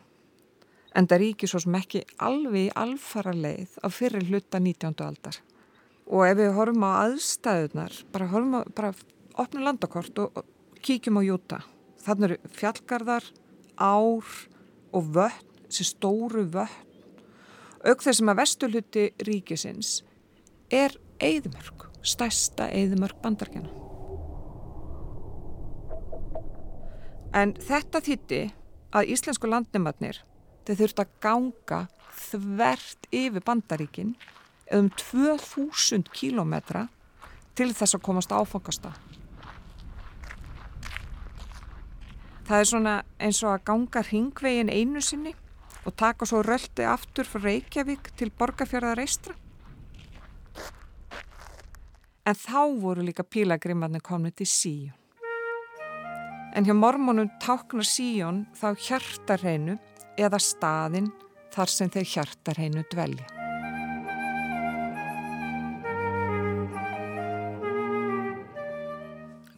en 0.95 1.09
það 1.11 1.23
ríkir 1.23 1.51
svo 1.51 1.61
sem 1.63 1.77
ekki 1.79 2.03
alveg 2.23 2.69
í 2.69 2.73
alfara 2.79 3.35
leið 3.35 3.79
á 3.83 3.87
fyrir 3.93 4.27
hluta 4.31 4.61
19. 4.63 4.95
aldar. 5.07 5.39
Og 6.07 6.27
ef 6.29 6.37
við 6.39 6.53
horfum 6.57 6.87
á 6.87 6.91
aðstæðunar, 7.07 7.95
bara 8.15 8.31
horfum 8.31 8.59
á, 8.59 8.63
bara 8.77 8.93
opnum 9.41 9.65
landakort 9.67 10.19
og, 10.23 10.39
og 10.39 10.83
kíkjum 10.85 11.19
á 11.19 11.23
Júta. 11.27 11.61
Þannig 12.05 12.35
eru 12.35 12.55
fjallgarðar, 12.59 13.27
ár 13.81 14.35
og 14.95 15.11
vötn, 15.17 15.54
þessi 15.69 15.87
stóru 15.91 16.45
vötn. 16.55 16.91
Auk 17.85 18.01
þess 18.01 18.23
að 18.25 18.39
vestulhutti 18.39 19.07
ríkisins 19.29 19.99
er 20.73 20.95
eðimörk, 21.21 21.91
stærsta 22.01 22.71
eðimörk 22.73 23.19
bandarkjana. 23.21 23.69
En 27.35 27.53
þetta 27.61 28.01
þýtti 28.01 28.41
að 28.95 29.11
íslensku 29.13 29.51
landnimatnir 29.51 30.23
Þeir 30.65 30.79
þurft 30.79 31.01
að 31.03 31.17
ganga 31.21 31.79
þvert 32.17 33.09
yfir 33.13 33.43
bandaríkin 33.45 34.15
um 34.73 34.87
2000 34.97 36.09
kílometra 36.17 36.87
til 37.59 37.69
þess 37.77 37.99
að 37.99 38.05
komast 38.07 38.33
áfangasta. 38.33 38.95
Það 42.49 42.61
er 42.61 42.71
svona 42.71 42.95
eins 43.21 43.43
og 43.45 43.53
að 43.53 43.67
ganga 43.69 44.05
hringvegin 44.09 44.73
einu 44.73 45.03
sinni 45.05 45.35
og 45.85 45.97
taka 45.97 46.27
svo 46.27 46.43
röldi 46.45 46.87
aftur 46.89 47.29
frá 47.29 47.45
Reykjavík 47.45 48.13
til 48.19 48.33
Borgafjörðar 48.39 49.03
Eistra. 49.05 49.35
En 52.25 52.37
þá 52.41 52.61
voru 52.81 53.05
líka 53.05 53.25
pílagrimarnir 53.25 54.01
komnið 54.05 54.39
til 54.41 54.49
Síjón. 54.49 55.01
En 56.55 56.65
hjá 56.65 56.73
mormónum 56.73 57.29
táknar 57.43 57.85
Síjón 57.85 58.45
þá 58.57 58.69
hjartarheinu 58.79 59.79
eða 60.17 60.41
staðin 60.41 61.11
þar 61.55 61.71
sem 61.71 61.91
þeir 61.91 62.13
hjartar 62.15 62.63
hennu 62.63 62.85
dvelja. 62.91 63.44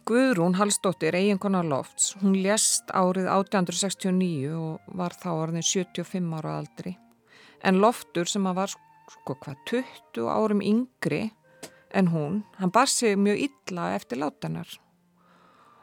Guðrún 0.07 0.55
Hallstóttir, 0.55 1.15
eiginkona 1.19 1.59
Lofts, 1.67 2.13
hún 2.21 2.37
lést 2.39 2.87
árið 2.95 3.25
1869 3.27 4.53
og 4.55 4.95
var 4.95 5.11
þá 5.19 5.29
orðin 5.33 5.65
75 5.67 6.37
ára 6.39 6.53
aldri. 6.61 6.93
En 7.59 7.81
Loftur 7.83 8.29
sem 8.31 8.47
var 8.55 8.71
sko 9.11 9.35
hvað 9.35 9.59
20 9.67 10.29
árum 10.31 10.63
yngri 10.63 11.25
en 11.91 12.11
hún, 12.13 12.43
hann 12.55 12.71
bar 12.71 12.87
sig 12.87 13.17
mjög 13.19 13.49
illa 13.49 13.93
eftir 13.95 14.23
látanar 14.23 14.67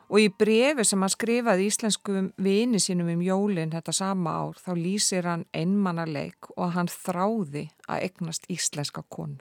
Og 0.08 0.20
í 0.20 0.28
brefi 0.30 0.84
sem 0.84 1.00
hann 1.00 1.12
skrifaði 1.12 1.68
íslenskum 1.68 2.30
vini 2.44 2.80
sínum 2.80 3.08
um 3.14 3.22
jólinn 3.24 3.72
þetta 3.72 3.92
sama 3.96 4.34
ár 4.44 4.60
þá 4.60 4.72
lýsir 4.78 5.28
hann 5.28 5.44
einmannarleik 5.56 6.52
og 6.54 6.74
hann 6.76 6.90
þráði 6.92 7.66
að 7.88 8.08
egnast 8.08 8.48
íslenska 8.52 9.04
konu. 9.08 9.40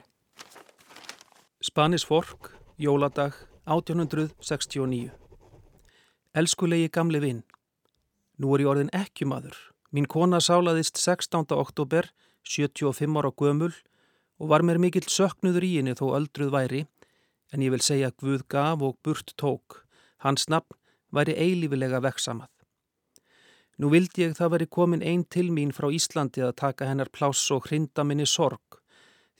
Spanis 1.64 2.04
Fork, 2.04 2.50
jóladag 2.76 3.36
1869 3.64 5.08
Elskulegi 6.36 6.90
gamli 6.92 7.20
vinn, 7.22 7.38
nú 8.36 8.50
er 8.52 8.60
ég 8.60 8.68
orðin 8.68 8.90
ekki 8.92 9.24
maður. 9.24 9.56
Mín 9.88 10.04
kona 10.04 10.36
sálaðist 10.44 11.00
16. 11.00 11.48
oktober, 11.56 12.10
75 12.44 13.16
ára 13.16 13.32
gömul 13.32 13.72
og 14.36 14.50
var 14.52 14.66
mér 14.68 14.82
mikill 14.84 15.08
söknuður 15.08 15.64
í 15.64 15.72
henni 15.78 15.96
þó 15.96 16.10
öldruð 16.20 16.52
væri 16.52 16.82
en 17.56 17.64
ég 17.64 17.72
vil 17.72 17.80
segja 17.80 18.12
Guð 18.12 18.44
gaf 18.52 18.84
og 18.84 18.98
burt 19.00 19.32
tók. 19.40 19.80
Hans 20.20 20.44
nafn 20.52 20.76
væri 21.08 21.32
eilífilega 21.32 22.04
veksamað. 22.04 22.52
Nú 23.80 23.88
vildi 23.96 24.26
ég 24.26 24.36
það 24.36 24.58
veri 24.58 24.72
komin 24.76 25.02
einn 25.02 25.24
til 25.24 25.48
mín 25.48 25.72
frá 25.72 25.88
Íslandi 25.88 26.44
að 26.44 26.58
taka 26.60 26.90
hennar 26.92 27.08
pláss 27.08 27.48
og 27.48 27.70
hrinda 27.70 28.04
minni 28.04 28.28
sorg, 28.28 28.82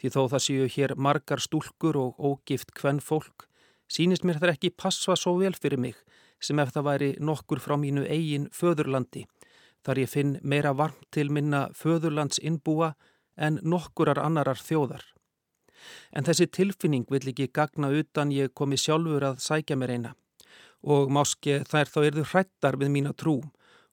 því 0.01 0.17
þó 0.17 0.23
það 0.33 0.47
séu 0.49 0.77
hér 0.79 0.97
margar 0.97 1.45
stúlkur 1.45 2.01
og 2.01 2.17
ógift 2.17 2.73
kvenn 2.73 3.05
fólk, 3.05 3.51
sínist 3.91 4.25
mér 4.25 4.41
það 4.43 4.55
ekki 4.55 4.75
passa 4.77 5.17
svo 5.17 5.37
vel 5.41 5.55
fyrir 5.55 5.81
mig 5.81 5.97
sem 6.43 6.59
ef 6.61 6.73
það 6.75 6.87
væri 6.89 7.11
nokkur 7.21 7.61
frá 7.63 7.77
mínu 7.81 8.05
eigin 8.11 8.49
föðurlandi, 8.53 9.25
þar 9.85 10.01
ég 10.03 10.11
finn 10.11 10.37
meira 10.43 10.75
varmt 10.77 11.07
til 11.15 11.31
minna 11.33 11.69
föðurlands 11.77 12.41
innbúa 12.43 12.95
en 13.37 13.61
nokkurar 13.63 14.21
annarar 14.21 14.61
þjóðar. 14.61 15.05
En 16.13 16.25
þessi 16.25 16.49
tilfinning 16.49 17.07
vill 17.11 17.29
ekki 17.31 17.51
gagna 17.53 17.91
utan 17.93 18.33
ég 18.33 18.53
komi 18.55 18.77
sjálfur 18.81 19.25
að 19.31 19.41
sækja 19.45 19.77
mér 19.77 19.97
eina 19.97 20.15
og 20.85 21.09
máski 21.13 21.63
þær 21.65 21.89
þá 21.89 22.01
erðu 22.05 22.25
hrættar 22.29 22.77
við 22.81 22.91
mína 22.93 23.13
trú 23.17 23.39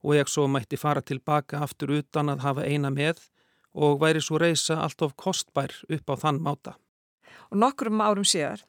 og 0.04 0.16
ég 0.18 0.28
svo 0.28 0.48
mætti 0.52 0.80
fara 0.80 1.02
tilbaka 1.02 1.62
aftur 1.64 1.94
utan 2.02 2.32
að 2.34 2.44
hafa 2.46 2.66
eina 2.68 2.92
með 2.92 3.22
og 3.72 4.02
væri 4.02 4.22
svo 4.24 4.42
reysa 4.42 4.82
allt 4.84 5.04
of 5.06 5.16
kostbær 5.16 5.72
upp 5.88 6.12
á 6.12 6.16
þann 6.20 6.42
máta. 6.44 6.76
Og 7.52 7.62
nokkrum 7.64 8.04
árum 8.04 8.28
síðar 8.28 8.66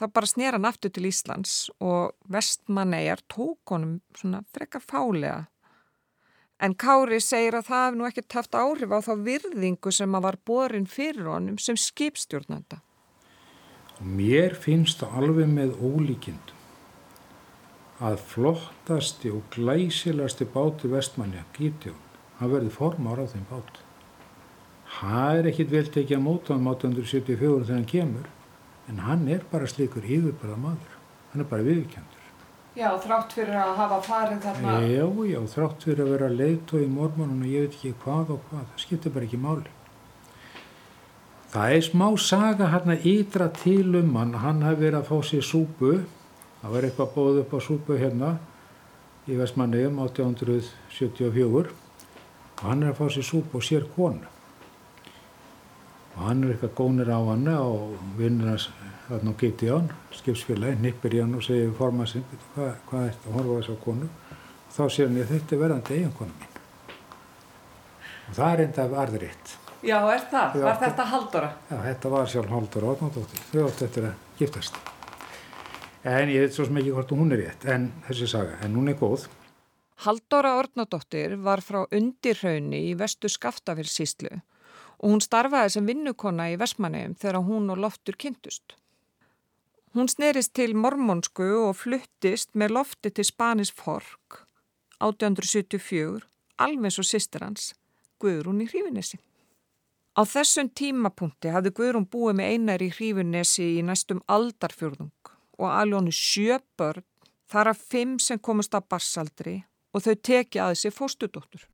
þá 0.00 0.06
bara 0.16 0.28
snýra 0.28 0.56
hann 0.58 0.68
aftur 0.68 0.92
til 0.94 1.08
Íslands 1.10 1.54
og 1.84 2.14
vestmannegar 2.32 3.22
tók 3.28 3.74
honum 3.74 3.98
svona 4.16 4.42
frekka 4.54 4.80
fálega. 4.80 5.48
En 6.60 6.74
Kári 6.76 7.20
segir 7.24 7.56
að 7.56 7.70
það 7.70 7.84
hef 7.86 7.96
nú 7.96 8.06
ekki 8.08 8.24
taft 8.28 8.56
áhrif 8.56 8.92
á 8.92 8.98
þá 9.04 9.12
virðingu 9.24 9.92
sem 9.96 10.16
að 10.16 10.26
var 10.26 10.38
borin 10.44 10.88
fyrir 10.88 11.28
honum 11.32 11.60
sem 11.60 11.76
skipstjórnanda. 11.76 12.80
Mér 14.00 14.56
finnst 14.56 15.00
það 15.00 15.20
alveg 15.20 15.52
með 15.52 15.76
ólíkindum 15.80 16.60
að 18.00 18.20
flottasti 18.30 19.28
og 19.28 19.44
glæsilegasti 19.52 20.46
báti 20.48 20.88
vestmannja, 20.88 21.44
Gítjón, 21.56 21.98
hann 22.38 22.52
verði 22.52 22.72
formar 22.72 23.20
á 23.20 23.28
þeim 23.28 23.44
bát. 23.50 23.80
Það 25.00 25.40
er 25.40 25.48
ekkit 25.50 25.74
vel 25.74 25.88
tekið 25.96 26.16
að 26.16 26.24
móta 26.24 26.56
um 26.56 26.70
1874 26.72 27.66
þegar 27.66 27.76
hann 27.76 27.90
kemur, 27.90 28.30
en 28.90 29.04
hann 29.06 29.28
er 29.30 29.44
bara 29.50 29.68
slikur 29.70 30.02
yfirbara 30.02 30.56
maður. 30.58 30.96
Hann 31.32 31.44
er 31.44 31.48
bara 31.50 31.66
viðkjöndur. 31.66 32.20
Já, 32.78 32.88
þrátt 33.02 33.34
fyrir 33.34 33.56
að 33.58 33.72
hafa 33.78 33.98
farið 34.06 34.44
þarna. 34.44 34.72
Já, 34.86 35.04
já, 35.26 35.40
þrátt 35.54 35.84
fyrir 35.86 36.04
að 36.04 36.12
vera 36.14 36.30
leiðtói 36.30 36.80
í 36.84 36.90
mormónum 36.90 37.42
og 37.42 37.50
ég 37.50 37.66
veit 37.66 37.76
ekki 37.76 37.92
hvað 38.04 38.34
og 38.36 38.44
hvað, 38.48 38.64
það 38.70 38.84
skiptir 38.84 39.14
bara 39.14 39.26
ekki 39.26 39.40
máli. 39.42 39.72
Það 41.50 41.74
er 41.76 41.82
smá 41.82 42.06
saga 42.22 42.68
hann 42.70 42.94
að 42.94 43.06
ytra 43.10 43.48
til 43.58 43.96
um 43.98 44.14
hann, 44.14 44.36
hann 44.38 44.62
hafi 44.62 44.84
verið 44.84 45.00
að 45.00 45.08
fá 45.08 45.26
sér 45.26 45.46
súpu, 45.46 45.96
það 46.60 46.76
var 46.76 46.86
eitthvað 46.86 47.14
bóð 47.16 47.40
upp 47.42 47.54
á 47.54 47.60
súpu 47.66 47.98
hérna 47.98 48.28
í 49.26 49.38
Vestmanniðum 49.38 49.98
1874 50.06 51.72
og 52.60 52.62
hann 52.68 52.84
er 52.84 52.92
að 52.92 53.00
fá 53.00 53.10
sér 53.16 53.26
súpu 53.26 53.58
og 53.58 53.66
sér 53.66 53.88
konu. 53.96 54.30
Og 56.20 56.26
hann 56.28 56.42
er 56.44 56.50
eitthvað 56.52 56.74
gónir 56.76 57.08
á 57.08 57.16
hann 57.16 57.46
og 57.48 57.94
vinnir 58.18 58.50
hans 58.52 58.66
þarna 59.06 59.32
á 59.32 59.40
Gideon, 59.40 59.86
skipsfélagi, 60.12 60.76
nippir 60.84 61.14
í 61.16 61.22
hann 61.22 61.32
og 61.38 61.44
segir 61.46 61.70
formansinn, 61.78 62.26
hvað, 62.52 62.74
hvað 62.90 63.06
er 63.06 63.14
þetta 63.14 63.30
að 63.30 63.38
horfa 63.38 63.56
þess 63.56 63.72
á 63.72 63.76
konu? 63.86 64.08
Og 64.60 64.74
þá 64.74 64.82
sér 64.84 65.08
hann, 65.08 65.16
ég 65.16 65.30
þetta 65.30 65.56
er 65.56 65.62
verðandi 65.62 65.96
eiginkonu 65.96 66.36
mín. 66.42 66.58
Og 68.28 68.36
það 68.36 68.52
er 68.52 68.62
enda 68.66 68.86
arðriðt. 69.04 69.54
Já, 69.80 69.96
er 70.12 70.28
það? 70.34 70.60
Var 70.66 70.78
þetta 70.84 71.08
haldora? 71.14 71.50
Já, 71.70 71.76
þetta 71.86 72.12
var 72.12 72.30
sjálf 72.34 72.52
Haldur 72.52 72.88
Átnardóttir. 72.92 73.42
Þau 73.48 73.64
átt 73.64 73.82
eftir 73.88 74.08
að 74.10 74.36
giftast. 74.42 74.78
En 76.04 76.34
ég 76.34 76.44
veit 76.44 76.54
svo 76.58 76.68
sem 76.68 76.82
ekki 76.82 76.92
hvort 76.98 77.16
hún 77.16 77.32
er 77.32 77.46
rétt, 77.46 77.64
en 77.64 77.88
þessi 78.10 78.28
saga, 78.28 78.60
en 78.60 78.76
hún 78.76 78.92
er 78.92 79.00
góð. 79.00 79.24
Haldóra 80.04 80.54
Ornadóttir 80.60 81.40
var 81.40 81.64
frá 81.64 81.82
undirhraunni 81.88 82.86
í 82.92 82.94
vestu 83.00 83.32
Skaftafélsíslu 83.32 84.36
og 85.00 85.14
hún 85.14 85.24
starfaði 85.24 85.74
sem 85.74 85.88
vinnukonna 85.88 86.50
í 86.52 86.58
Vestmanneum 86.60 87.16
þegar 87.16 87.40
hún 87.46 87.72
og 87.72 87.80
Loftur 87.80 88.18
kynntust. 88.20 88.76
Hún 89.96 90.06
snerist 90.08 90.52
til 90.54 90.76
mormonsku 90.76 91.48
og 91.64 91.74
fluttist 91.80 92.52
með 92.54 92.76
Lofti 92.76 93.10
til 93.10 93.26
Spanis 93.26 93.72
Fork 93.74 94.44
1874, 95.00 96.20
alveg 96.60 96.92
svo 96.94 97.04
sýstir 97.06 97.42
hans, 97.42 97.72
Guðrún 98.20 98.60
í 98.60 98.68
Hrífinnesi. 98.68 99.18
Á 100.14 100.22
þessum 100.28 100.68
tímapunkti 100.76 101.50
hafði 101.54 101.72
Guðrún 101.78 102.06
búið 102.12 102.36
með 102.40 102.52
einar 102.52 102.84
í 102.84 102.90
Hrífinnesi 102.92 103.66
í 103.78 103.84
næstum 103.86 104.20
aldarfjörðung 104.28 105.32
og 105.60 105.68
aljónu 105.72 106.12
sjö 106.12 106.60
börn, 106.76 107.06
þar 107.50 107.72
af 107.72 107.80
fimm 107.90 108.18
sem 108.22 108.38
komast 108.38 108.76
á 108.76 108.80
barsaldri 108.84 109.62
og 109.90 110.04
þau 110.04 110.14
teki 110.14 110.60
að 110.60 110.76
þessi 110.76 110.94
fóstudóttur. 110.94 111.64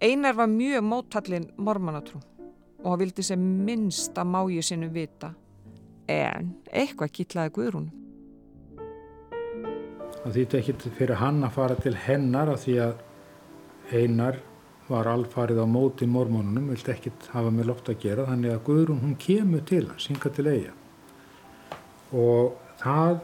Einar 0.00 0.32
var 0.32 0.46
mjög 0.46 0.84
mótallin 0.84 1.50
mormanatrú 1.60 2.20
og 2.80 2.86
hann 2.88 3.00
vildi 3.02 3.22
sem 3.22 3.40
minnst 3.66 4.16
að 4.16 4.30
máju 4.32 4.62
sinu 4.64 4.88
vita 4.94 5.34
en 6.08 6.54
eitthvað 6.72 7.12
kýtlaði 7.18 7.52
Guðrún. 7.58 7.90
Það 10.22 10.38
þýtti 10.38 10.60
ekkit 10.60 10.88
fyrir 10.96 11.20
hann 11.20 11.44
að 11.44 11.52
fara 11.58 11.76
til 11.84 11.92
hennar 12.06 12.54
af 12.54 12.64
því 12.64 12.78
að 12.86 13.04
einar 13.92 14.40
var 14.88 15.12
alfarið 15.12 15.60
á 15.60 15.66
móti 15.68 16.08
mormónunum, 16.08 16.72
vildi 16.72 16.96
ekkit 16.96 17.28
hafa 17.34 17.52
með 17.52 17.68
loft 17.68 17.92
að 17.92 18.00
gera, 18.00 18.28
þannig 18.32 18.56
að 18.56 18.64
Guðrún 18.70 19.04
hún 19.04 19.16
kemur 19.20 19.68
til 19.68 19.84
hans, 19.84 20.08
synga 20.08 20.32
til 20.32 20.48
eiga. 20.48 20.72
Og 22.16 22.56
það 22.80 23.20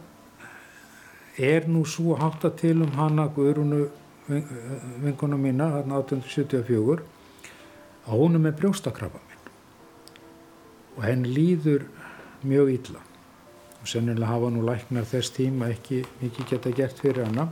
er 1.41 1.73
nú 1.73 1.89
svo 1.89 2.21
hátt 2.21 2.45
að 2.45 2.59
til 2.61 2.77
um 2.85 2.93
hana 3.01 3.31
Guðrúnu 3.33 3.87
vingunum 4.29 5.43
mína, 5.43 5.71
þarna 5.77 6.01
1874, 6.03 7.05
að 8.07 8.23
hún 8.23 8.39
er 8.39 8.45
með 8.47 8.57
brjóstakrafa 8.61 9.21
minn. 9.23 9.53
Og 10.97 11.05
henn 11.05 11.27
líður 11.29 11.87
mjög 12.47 12.73
illa. 12.75 13.05
Og 13.83 13.91
sennilega 13.91 14.33
hafa 14.33 14.51
nú 14.51 14.65
læknar 14.67 15.07
þess 15.07 15.35
tíma 15.37 15.71
ekki 15.75 16.03
mikið 16.23 16.51
geta 16.51 16.75
gert 16.75 17.03
fyrir 17.03 17.27
hana. 17.29 17.49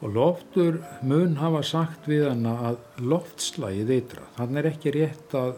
Og 0.00 0.14
loftur 0.16 0.80
mun 1.04 1.36
hafa 1.40 1.62
sagt 1.66 2.08
við 2.08 2.26
hana 2.30 2.56
að 2.70 3.04
loftslægið 3.04 3.94
eitra 3.96 4.28
þannig 4.38 4.60
er 4.62 4.68
ekki 4.70 4.92
rétt 4.96 5.34
að 5.36 5.50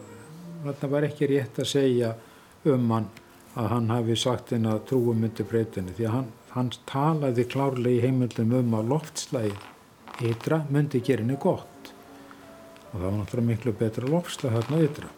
þannig 0.63 0.91
var 0.95 1.07
ekki 1.07 1.29
rétt 1.31 1.59
að 1.59 1.69
segja 1.69 2.09
um 2.71 2.91
hann 2.91 3.07
að 3.59 3.69
hann 3.71 3.91
hafi 3.91 4.15
sagt 4.19 4.53
henn 4.55 4.67
að 4.69 4.83
trúum 4.89 5.19
myndi 5.21 5.45
breytinu 5.47 5.93
því 5.95 6.07
að 6.07 6.15
hann, 6.17 6.29
hann 6.53 6.71
talaði 6.89 7.45
klárlega 7.49 7.97
í 7.97 8.03
heimildum 8.03 8.53
um 8.59 8.75
að 8.77 8.91
loftslægið 8.93 10.27
eitra 10.29 10.61
myndi 10.69 11.01
gera 11.01 11.23
henni 11.23 11.37
gott. 11.41 11.93
Og 12.91 12.99
það 12.99 13.05
var 13.05 13.15
náttúrulega 13.17 13.49
miklu 13.49 13.73
betra 13.79 14.09
loftslæg 14.09 14.57
þarna 14.57 14.81
eitra 14.85 15.11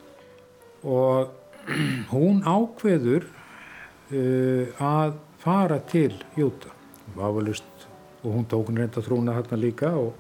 og 0.86 1.34
hún 2.14 2.44
ákveður 2.46 3.26
uh, 3.26 4.84
að 4.86 5.18
fara 5.42 5.80
til 5.90 6.14
Júta. 6.38 6.72
Vafalust, 7.16 7.88
og 8.24 8.34
hún 8.34 8.48
tók 8.50 8.70
hún 8.70 8.80
reynda 8.82 9.02
trúna 9.02 9.36
hérna 9.36 9.60
líka 9.62 9.92
og 9.94 10.16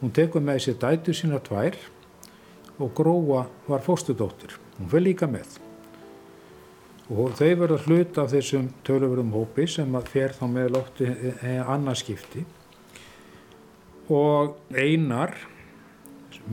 hún 0.00 0.12
tekur 0.14 0.44
með 0.44 0.62
sér 0.66 0.78
dætu 0.82 1.14
sína 1.16 1.40
tvær 1.42 1.76
og 2.78 2.94
Gróa 2.94 3.46
var 3.66 3.82
fóstudóttir 3.82 4.54
hún 4.78 4.90
fyrir 4.90 5.08
líka 5.10 5.30
með 5.30 5.63
og 7.12 7.34
þau 7.36 7.50
verða 7.60 7.80
hlut 7.84 8.20
af 8.20 8.30
þessum 8.32 8.68
töluverum 8.86 9.32
hópi 9.34 9.66
sem 9.68 9.96
að 9.96 10.12
fer 10.12 10.36
þá 10.36 10.44
með 10.48 10.70
lótti 10.76 11.08
annarskipti 11.44 12.44
og 14.12 14.56
einar 14.72 15.34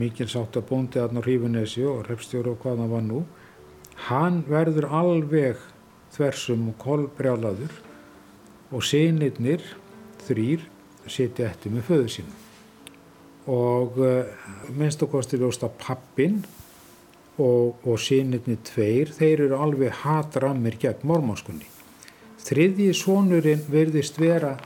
mikil 0.00 0.28
sátt 0.30 0.56
að 0.56 0.68
bóndi 0.70 1.00
aðná 1.00 1.22
Rífunesi 1.24 1.84
og 1.88 2.06
repstjóru 2.08 2.54
og 2.54 2.60
hvað 2.62 2.82
það 2.82 2.92
var 2.94 3.06
nú 3.06 3.22
hann 4.08 4.42
verður 4.48 4.88
alveg 4.88 5.60
þversum 6.12 6.68
og 6.72 6.78
kolbrjálaður 6.82 7.74
og 8.72 8.84
sinirnir 8.84 9.64
þrýr 10.26 10.64
sitja 11.10 11.48
eftir 11.50 11.74
með 11.74 11.88
föðu 11.88 12.10
sínum. 12.16 12.38
Og 13.52 13.96
uh, 13.98 14.28
minnst 14.70 15.02
og 15.02 15.10
kostir 15.16 15.42
ljósta 15.42 15.70
pappin 15.80 16.42
og, 17.42 17.82
og 17.84 18.00
sinirnir 18.00 18.62
tveir 18.66 19.12
þeir 19.18 19.48
eru 19.48 19.60
alveg 19.66 20.02
hatrammir 20.04 20.78
gegn 20.80 21.06
mormónskunni 21.08 21.72
þriðji 22.42 22.90
sonurinn 22.96 23.62
verðist 23.70 24.18
vera 24.20 24.56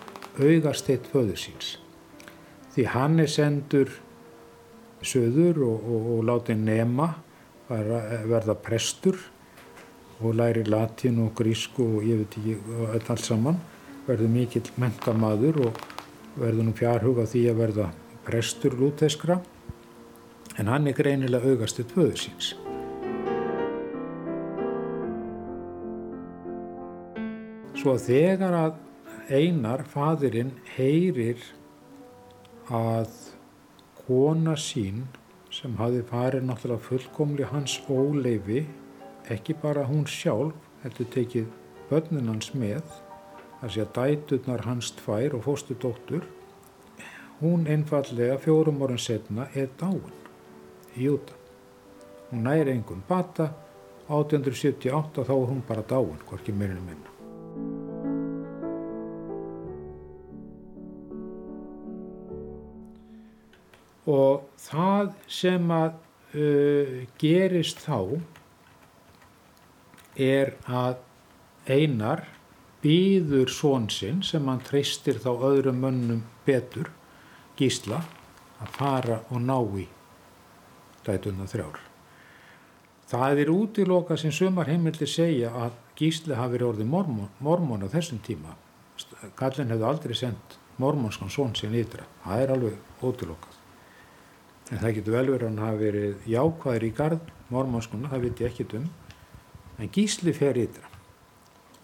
augasteitt 0.40 1.08
föðu 1.12 1.36
síns. 1.38 1.76
Því 2.74 2.88
hann 2.92 3.20
er 3.22 3.30
sendur 3.32 3.92
söður 5.06 5.62
og, 5.64 5.86
og, 5.86 6.10
og 6.16 6.26
látið 6.30 6.62
nema 6.64 7.10
verða 7.68 8.56
prestur 8.62 9.18
og 10.20 10.36
læri 10.38 10.64
latín 10.66 11.20
og 11.24 11.34
grísku 11.36 11.84
og 11.98 12.06
ég 12.06 12.22
veit 12.22 12.38
ekki 12.40 12.56
öll 12.96 13.10
alls 13.12 13.28
saman. 13.28 13.60
Verður 14.06 14.32
mikill 14.32 14.68
mentamaður 14.80 15.66
og 15.68 15.82
verður 16.36 16.68
nú 16.68 16.76
fjárhuga 16.76 17.26
því 17.28 17.48
að 17.50 17.60
verða 17.64 17.90
prestur 18.26 18.76
lúteskra. 18.78 19.40
En 20.56 20.72
hann 20.72 20.88
er 20.88 20.96
greinilega 20.96 21.52
augastuð 21.52 21.92
tvöðu 21.92 22.22
síns. 22.24 22.54
Svo 27.86 27.92
þegar 28.02 28.54
að 28.58 28.78
einar 29.30 29.84
fadurinn 29.86 30.48
heyrir 30.74 31.38
að 32.74 33.12
kona 34.00 34.56
sín 34.58 35.04
sem 35.54 35.78
hafi 35.78 36.00
farið 36.08 36.48
náttúrulega 36.48 36.82
fullkomli 36.88 37.46
hans 37.52 37.76
óleifi, 37.86 38.64
ekki 39.30 39.54
bara 39.62 39.86
hún 39.86 40.02
sjálf, 40.10 40.58
heldur 40.82 41.12
tekið 41.14 41.46
börnin 41.86 42.34
hans 42.34 42.50
með, 42.58 42.82
þar 43.62 43.76
sé 43.76 43.86
að 43.86 43.94
dæturnar 44.02 44.66
hans 44.66 44.90
tvær 45.04 45.38
og 45.38 45.46
fóstu 45.46 45.78
dóttur, 45.78 46.26
hún 47.38 47.70
einfallega 47.70 48.42
fjórum 48.42 48.82
orðin 48.82 49.04
setna 49.08 49.46
er 49.54 49.70
dáin 49.78 50.10
í 50.96 51.06
Júta. 51.06 51.38
Hún 52.32 52.48
næri 52.50 52.74
engum 52.74 53.06
bata, 53.06 53.52
1878 54.08 55.30
þá 55.30 55.36
er 55.36 55.52
hún 55.52 55.68
bara 55.70 55.86
dáin, 55.86 56.18
hvorki 56.26 56.50
meirinu 56.50 56.82
minna. 56.82 57.15
Og 64.06 64.46
það 64.62 65.12
sem 65.28 65.70
að 65.74 65.98
uh, 66.38 66.96
gerist 67.20 67.82
þá 67.84 67.98
er 70.16 70.54
að 70.66 71.02
einar 71.66 72.24
býður 72.84 73.50
svonsinn 73.50 74.22
sem 74.24 74.46
hann 74.46 74.62
treystir 74.64 75.18
þá 75.22 75.30
öðrum 75.50 75.82
mönnum 75.82 76.22
betur 76.46 76.92
gísla 77.58 78.02
að 78.62 78.72
fara 78.76 79.20
og 79.30 79.42
ná 79.42 79.58
í 79.76 79.86
dætuna 81.06 81.48
þrjár. 81.50 81.80
Það 83.06 83.42
er 83.42 83.50
útiloka 83.52 84.16
sem 84.18 84.32
sumar 84.34 84.70
heimildir 84.70 85.10
segja 85.10 85.52
að 85.54 85.76
gísli 85.98 86.34
hafi 86.34 86.56
verið 86.56 86.70
orðið 86.72 86.90
mormón, 86.90 87.28
mormón 87.38 87.86
á 87.86 87.88
þessum 87.92 88.22
tíma. 88.26 88.56
Kallin 89.38 89.70
hefði 89.70 89.86
aldrei 89.86 90.16
sendt 90.18 90.58
mormónskan 90.82 91.30
svonsinn 91.30 91.76
ytra. 91.78 92.08
Það 92.24 92.42
er 92.42 92.56
alveg 92.56 93.06
útilokað. 93.06 93.55
En 94.70 94.80
það 94.82 94.94
getur 94.98 95.16
vel 95.16 95.26
verið 95.30 95.44
að 95.44 95.50
hann 95.50 95.62
hafi 95.64 95.82
verið 95.82 96.28
jákvæður 96.30 96.86
í 96.86 96.92
gard 96.96 97.32
mormónskuna, 97.54 98.10
það 98.10 98.24
veit 98.26 98.42
ég 98.42 98.50
ekkit 98.50 98.74
um. 98.80 98.88
En 99.76 99.92
Gísli 99.92 100.32
fer 100.34 100.58
ytra. 100.58 100.90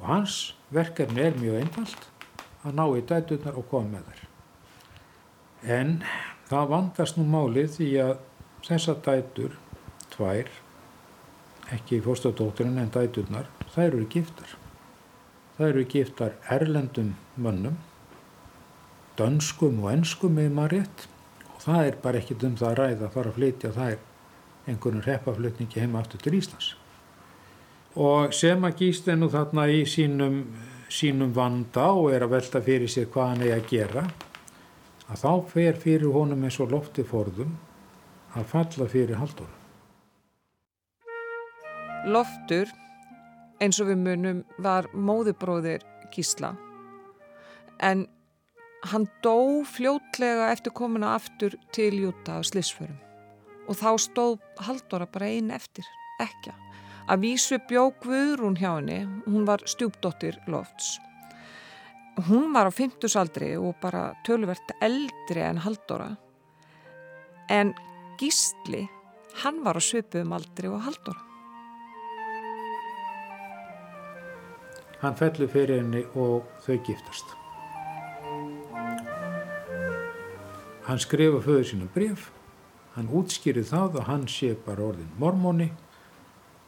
Og 0.00 0.08
hans 0.08 0.38
verkefni 0.74 1.22
er 1.22 1.38
mjög 1.38 1.60
einfalt 1.60 2.08
að 2.62 2.76
ná 2.78 2.84
í 2.96 3.04
dæturnar 3.06 3.58
og 3.60 3.68
koma 3.70 3.92
með 3.92 4.08
þær. 4.08 4.24
En 5.76 5.94
það 6.50 6.72
vandast 6.72 7.18
nú 7.18 7.28
málið 7.28 7.70
því 7.76 7.90
að 8.02 8.12
þessa 8.66 8.96
dætur 9.06 9.54
tvær 10.14 10.50
ekki 11.72 12.02
fórstadótturinn 12.04 12.82
en 12.82 12.90
dæturnar 12.92 13.46
þær 13.76 13.86
eru 13.92 14.10
giftar. 14.10 14.58
Þær 15.58 15.68
eru 15.70 15.86
giftar 15.94 16.36
erlendum 16.50 17.14
mönnum 17.36 17.78
dönskum 19.18 19.82
og 19.84 19.92
enskum 19.92 20.38
með 20.38 20.54
maður 20.56 20.78
rétt 20.78 21.06
það 21.62 21.86
er 21.86 21.98
bara 22.02 22.20
ekkit 22.20 22.44
um 22.48 22.56
það 22.58 22.68
að 22.70 22.78
ræða 22.80 23.06
að 23.06 23.14
fara 23.16 23.32
að 23.32 23.38
flytja 23.38 23.72
þær 23.76 23.98
einhvern 24.72 25.04
reppaflutningi 25.06 25.82
heima 25.82 26.02
aftur 26.02 26.22
til 26.22 26.34
Íslands. 26.38 26.74
Og 27.98 28.34
sem 28.34 28.64
að 28.64 28.76
gíst 28.80 29.08
er 29.08 29.18
nú 29.20 29.28
þarna 29.32 29.66
í 29.68 29.82
sínum, 29.88 30.44
sínum 30.92 31.32
vanda 31.36 31.90
og 31.92 32.12
er 32.14 32.24
að 32.24 32.36
velta 32.36 32.62
fyrir 32.64 32.90
sér 32.90 33.10
hvað 33.12 33.32
hann 33.32 33.46
er 33.46 33.56
að 33.58 33.66
gera 33.72 34.06
að 35.12 35.24
þá 35.24 35.32
fer 35.50 35.80
fyrir 35.82 36.14
honum 36.14 36.46
eins 36.46 36.60
og 36.62 36.72
lofti 36.72 37.04
forðum 37.04 37.56
að 38.38 38.46
falla 38.48 38.88
fyrir 38.88 39.18
haldur 39.20 39.50
Loftur 42.08 42.70
eins 43.62 43.78
og 43.78 43.92
við 43.92 44.00
munum 44.02 44.40
var 44.58 44.88
móðubróðir 44.90 45.84
Gísla. 46.12 46.50
En 47.78 48.08
hann 48.90 49.06
dó 49.22 49.62
fljótlega 49.68 50.50
eftir 50.52 50.74
komuna 50.74 51.14
aftur 51.16 51.54
til 51.74 51.94
Júta 52.02 52.38
á 52.38 52.40
slisförum 52.42 52.98
og 53.70 53.78
þá 53.78 53.90
stóð 54.02 54.40
Haldóra 54.66 55.06
bara 55.06 55.30
einn 55.30 55.52
eftir, 55.54 55.86
ekki 56.20 56.50
að 57.06 57.24
vísu 57.24 57.58
bjó 57.70 57.88
Guðrún 58.02 58.58
hjá 58.58 58.72
henni 58.74 59.02
hún 59.26 59.46
var 59.46 59.62
stjúpdóttir 59.66 60.38
Lofts. 60.50 60.98
Hún 62.28 62.52
var 62.52 62.68
á 62.68 62.72
fymtusaldri 62.74 63.54
og 63.56 63.78
bara 63.80 64.12
tölvert 64.26 64.74
eldri 64.82 65.42
en 65.46 65.62
Haldóra 65.62 66.10
en 67.48 67.74
Gísli 68.20 68.86
hann 69.42 69.62
var 69.64 69.78
á 69.78 69.82
svipuðum 69.82 70.34
aldri 70.36 70.68
og 70.68 70.82
Haldóra 70.86 71.30
Hann 75.02 75.16
fellur 75.18 75.48
fyrir 75.50 75.80
henni 75.80 76.04
og 76.14 76.44
þau 76.62 76.76
giftast. 76.86 77.41
Hann 80.86 80.98
skrifa 80.98 81.38
föður 81.44 81.68
sínum 81.68 81.90
bref, 81.94 82.30
hann 82.96 83.10
útskýrið 83.14 83.68
það 83.70 84.00
að 84.00 84.08
hann 84.08 84.24
sé 84.30 84.54
bara 84.66 84.88
orðin 84.90 85.12
mormóni, 85.20 85.70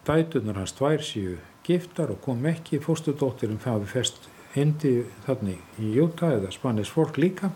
dætunar 0.06 0.60
hans 0.60 0.76
tvær 0.76 1.02
séu 1.02 1.40
giftar 1.66 2.12
og 2.12 2.20
kom 2.22 2.44
ekki, 2.46 2.78
fóstudóttirum 2.84 3.58
hafi 3.64 3.88
fest 3.90 4.28
hindi 4.54 5.00
þannig 5.26 5.80
í 5.82 5.94
Júta 5.96 6.30
eða 6.36 6.52
Spanis 6.54 6.92
fólk 6.94 7.18
líka. 7.18 7.50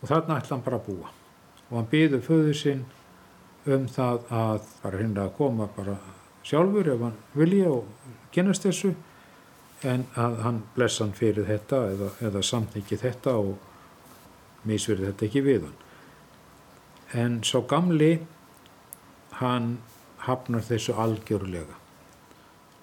Og 0.00 0.08
þarna 0.08 0.40
ætla 0.40 0.56
hann 0.56 0.64
bara 0.64 0.80
að 0.80 0.88
búa. 0.90 1.12
Og 1.70 1.76
hann 1.78 1.90
byður 1.92 2.24
föður 2.26 2.58
sinn 2.60 2.84
um 3.70 3.86
það 3.88 4.26
að 4.32 4.68
bara 4.82 5.00
hinna 5.00 5.26
að 5.28 5.36
koma 5.38 5.68
bara 5.76 5.96
sjálfur 6.46 6.92
ef 6.94 7.04
hann 7.06 7.16
vilja 7.36 7.72
og 7.72 8.12
kynast 8.34 8.66
þessu. 8.66 8.92
En 9.86 10.04
að 10.20 10.40
hann 10.44 10.62
blessa 10.74 11.06
hann 11.06 11.16
fyrir 11.16 11.48
þetta 11.48 11.84
eða, 11.94 12.10
eða 12.28 12.44
samþykki 12.44 13.00
þetta 13.00 13.36
og 13.40 13.69
misverði 14.68 15.10
þetta 15.10 15.26
ekki 15.28 15.44
við 15.46 15.66
hann. 15.68 15.76
En 17.20 17.38
svo 17.46 17.62
gamli, 17.68 18.12
hann 19.40 19.76
hafnar 20.26 20.64
þessu 20.66 20.94
algjörlega 21.00 21.78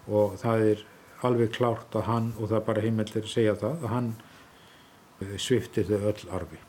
og 0.08 0.38
það 0.40 0.64
er 0.72 0.86
alveg 1.28 1.52
klárt 1.56 1.96
að 1.98 2.08
hann, 2.08 2.30
og 2.38 2.50
það 2.50 2.58
er 2.60 2.66
bara 2.70 2.86
heimillir 2.86 3.26
að 3.26 3.34
segja 3.34 3.58
það, 3.60 3.84
að 3.84 3.94
hann 3.94 4.10
sviftir 5.42 5.88
þau 5.90 5.98
öll 6.12 6.32
arfi. 6.38 6.60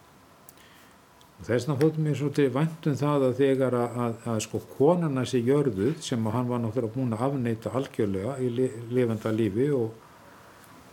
Þess 1.38 1.68
vegna 1.68 1.76
fóttum 1.78 2.06
ég 2.08 2.16
svolítið 2.18 2.48
vandum 2.56 2.96
það 2.98 3.24
að 3.28 3.36
þegar 3.38 3.74
að, 3.78 3.98
að, 4.04 4.16
að 4.32 4.38
sko 4.42 4.60
konarna 4.72 5.22
sé 5.28 5.38
jörðuð 5.46 6.00
sem 6.02 6.24
hann 6.34 6.48
var 6.48 6.62
náttúrulega 6.64 6.96
búin 6.96 7.14
að 7.14 7.22
afneita 7.28 7.72
algjörlega 7.78 8.34
í 8.42 8.48
li, 8.56 8.66
lifenda 8.90 9.30
lífi 9.30 9.68
og, 9.76 9.92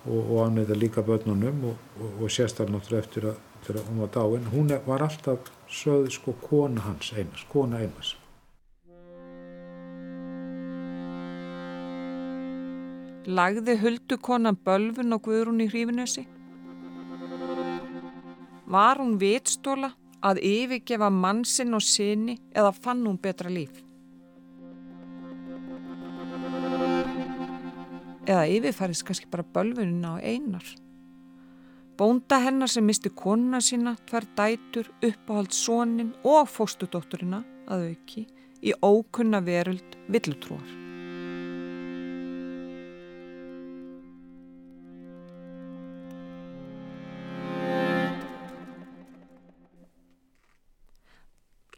og, 0.06 0.20
og 0.20 0.44
afneita 0.44 0.78
líka 0.78 1.02
börnunum 1.08 1.66
og, 1.72 1.82
og 2.20 2.30
sérstaklega 2.30 2.78
náttúrulega 2.78 3.08
eftir 3.08 3.28
að 3.32 3.42
þegar 3.66 3.88
hún 3.88 4.04
var 4.04 4.12
dáin, 4.14 4.46
hún 4.54 4.70
var 4.86 5.04
alltaf 5.08 5.50
sögð 5.70 6.12
sko 6.14 6.36
kona 6.42 6.82
hans 6.86 7.12
einas, 7.18 7.46
kona 7.50 7.82
einas. 7.82 8.14
Lagði 13.26 13.74
huldu 13.82 14.20
konan 14.22 14.58
bölfun 14.68 15.18
og 15.18 15.24
guðrún 15.26 15.64
í 15.66 15.70
hrífinesi? 15.72 16.28
Var 18.70 19.02
hún 19.02 19.18
vitstóla 19.18 19.96
að 20.26 20.44
yfirgefa 20.46 21.10
mannsinn 21.10 21.74
og 21.74 21.82
sinni 21.86 22.38
eða 22.54 22.72
fann 22.78 23.02
hún 23.06 23.18
betra 23.22 23.50
líf? 23.50 23.82
Eða 28.26 28.46
yfirfærið 28.50 29.06
kannski 29.10 29.30
bara 29.30 29.46
bölfunina 29.58 30.18
á 30.18 30.22
einar? 30.22 30.85
Bónda 31.96 32.42
hennar 32.44 32.68
sem 32.68 32.84
misti 32.84 33.08
konuna 33.08 33.62
sína, 33.64 33.94
tvær 34.10 34.26
dætur, 34.36 34.90
uppáhald 35.00 35.54
sónin 35.56 36.10
og 36.28 36.50
fóstudótturina 36.52 37.40
að 37.72 37.86
auki 37.94 38.26
í 38.60 38.74
ókunna 38.84 39.40
veröld 39.40 39.96
villutrúar. 40.12 40.66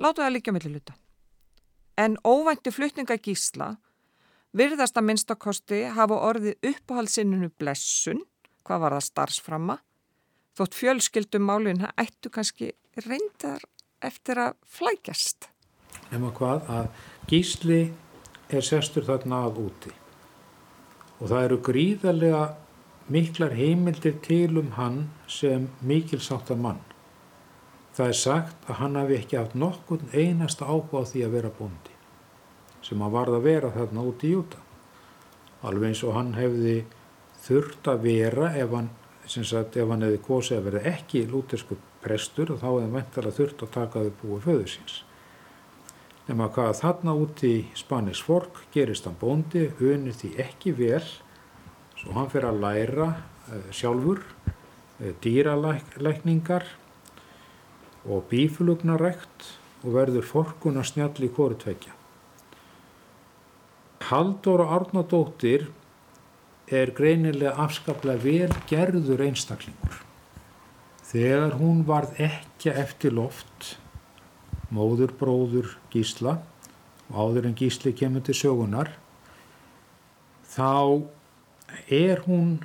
Látu 0.02 0.26
það 0.26 0.34
líka 0.34 0.54
mellir 0.56 0.80
luta. 0.80 0.98
En 1.98 2.18
óvænti 2.26 2.74
flutninga 2.74 3.22
gísla 3.22 3.76
virðast 4.58 4.98
að 4.98 5.12
minnstakosti 5.12 5.86
hafa 5.94 6.18
orðið 6.32 6.72
uppáhaldsinnunu 6.74 7.54
blessun, 7.54 8.26
hvað 8.66 8.82
var 8.82 8.98
það 8.98 9.12
starfsframma, 9.12 9.78
þótt 10.58 10.78
fjölskyldum 10.78 11.46
málinn 11.46 11.86
ættu 11.96 12.32
kannski 12.34 12.72
reyndar 13.06 13.64
eftir 14.02 14.42
að 14.42 14.58
flækjast. 14.78 15.50
Nefna 16.12 16.34
hvað 16.38 16.70
að 16.74 16.90
gísli 17.30 17.82
er 18.50 18.66
sestur 18.66 19.06
þarna 19.08 19.46
að 19.48 19.62
úti 19.68 19.94
og 21.18 21.32
það 21.32 21.44
eru 21.44 21.58
gríðarlega 21.66 22.42
miklar 23.10 23.56
heimildir 23.58 24.18
til 24.24 24.60
um 24.60 24.74
hann 24.78 25.00
sem 25.32 25.70
mikilsáttar 25.82 26.60
mann. 26.60 26.82
Það 27.98 28.12
er 28.12 28.20
sagt 28.20 28.68
að 28.70 28.80
hann 28.82 28.98
hafi 29.00 29.18
ekki 29.18 29.40
haft 29.40 29.56
nokkur 29.58 30.04
einasta 30.14 30.68
áhuga 30.68 31.02
á 31.02 31.10
því 31.10 31.24
að 31.26 31.38
vera 31.40 31.54
bóndi 31.60 31.96
sem 32.86 33.02
hann 33.02 33.12
varð 33.12 33.40
að 33.40 33.48
vera 33.48 33.74
þarna 33.74 34.04
úti 34.06 34.30
í 34.30 34.36
Júta. 34.36 34.62
Alveg 35.66 35.90
eins 35.90 36.04
og 36.06 36.14
hann 36.16 36.36
hefði 36.38 36.76
þurft 37.44 37.90
að 37.90 38.04
vera 38.06 38.52
ef 38.56 38.76
hann, 38.76 38.92
sagt, 39.28 39.76
ef 39.78 39.90
hann 39.92 40.06
hefði 40.06 40.24
kosið 40.24 40.58
að 40.58 40.70
vera 40.70 40.84
ekki 40.94 41.26
lútersku 41.28 41.78
prestur 42.04 42.54
og 42.54 42.62
þá 42.62 42.68
hefði 42.70 42.90
mæntalega 42.94 43.38
þurft 43.38 43.64
að 43.66 43.74
taka 43.76 44.04
þau 44.06 44.16
búið 44.22 44.48
föðu 44.48 44.72
síns. 44.74 44.98
Nefna 46.28 46.50
hvað 46.56 46.74
þarna 46.82 47.16
úti 47.16 47.52
í 47.54 47.60
Spanis 47.80 48.22
fólk 48.24 48.64
gerist 48.74 49.08
hann 49.08 49.16
bóndi, 49.20 49.70
unir 49.80 50.16
því 50.16 50.34
ekki 50.44 50.74
vel, 50.76 51.04
svo 52.00 52.16
hann 52.18 52.28
fyrir 52.32 52.50
að 52.50 52.64
læra 52.66 53.08
uh, 53.14 53.70
sjálfur 53.72 54.24
uh, 54.24 55.14
dýralækningar 55.24 56.68
og 58.08 58.28
bíflugnarækt 58.32 59.54
og 59.86 59.96
verður 59.96 60.28
forkun 60.28 60.80
að 60.80 60.90
snjalli 60.92 61.32
hvori 61.32 61.60
tvekja. 61.64 61.96
Halldóra 64.08 64.70
Árnadóttir 64.76 65.68
er 66.68 66.92
greinilega 66.92 67.56
afskaplega 67.64 68.24
vel 68.24 68.54
gerður 68.70 69.24
einstaklingur. 69.28 70.02
Þegar 71.08 71.56
hún 71.62 71.86
varð 71.88 72.18
ekki 72.20 72.74
eftir 72.76 73.16
loft, 73.16 73.78
móður 74.74 75.14
bróður 75.16 75.78
Gísla 75.94 76.42
áður 77.08 77.48
en 77.48 77.56
Gísli 77.56 77.94
kemur 77.96 78.26
til 78.28 78.36
sögunar, 78.36 78.90
þá 80.44 81.08
er 81.88 82.26
hún 82.26 82.58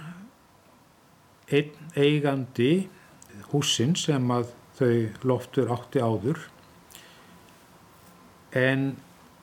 einn 1.52 1.94
eigandi 1.94 2.88
húsin 3.52 3.94
sem 3.98 4.30
að 4.34 4.50
þau 4.78 5.28
loftur 5.28 5.70
átti 5.70 6.02
áður 6.02 6.40
en 8.56 8.84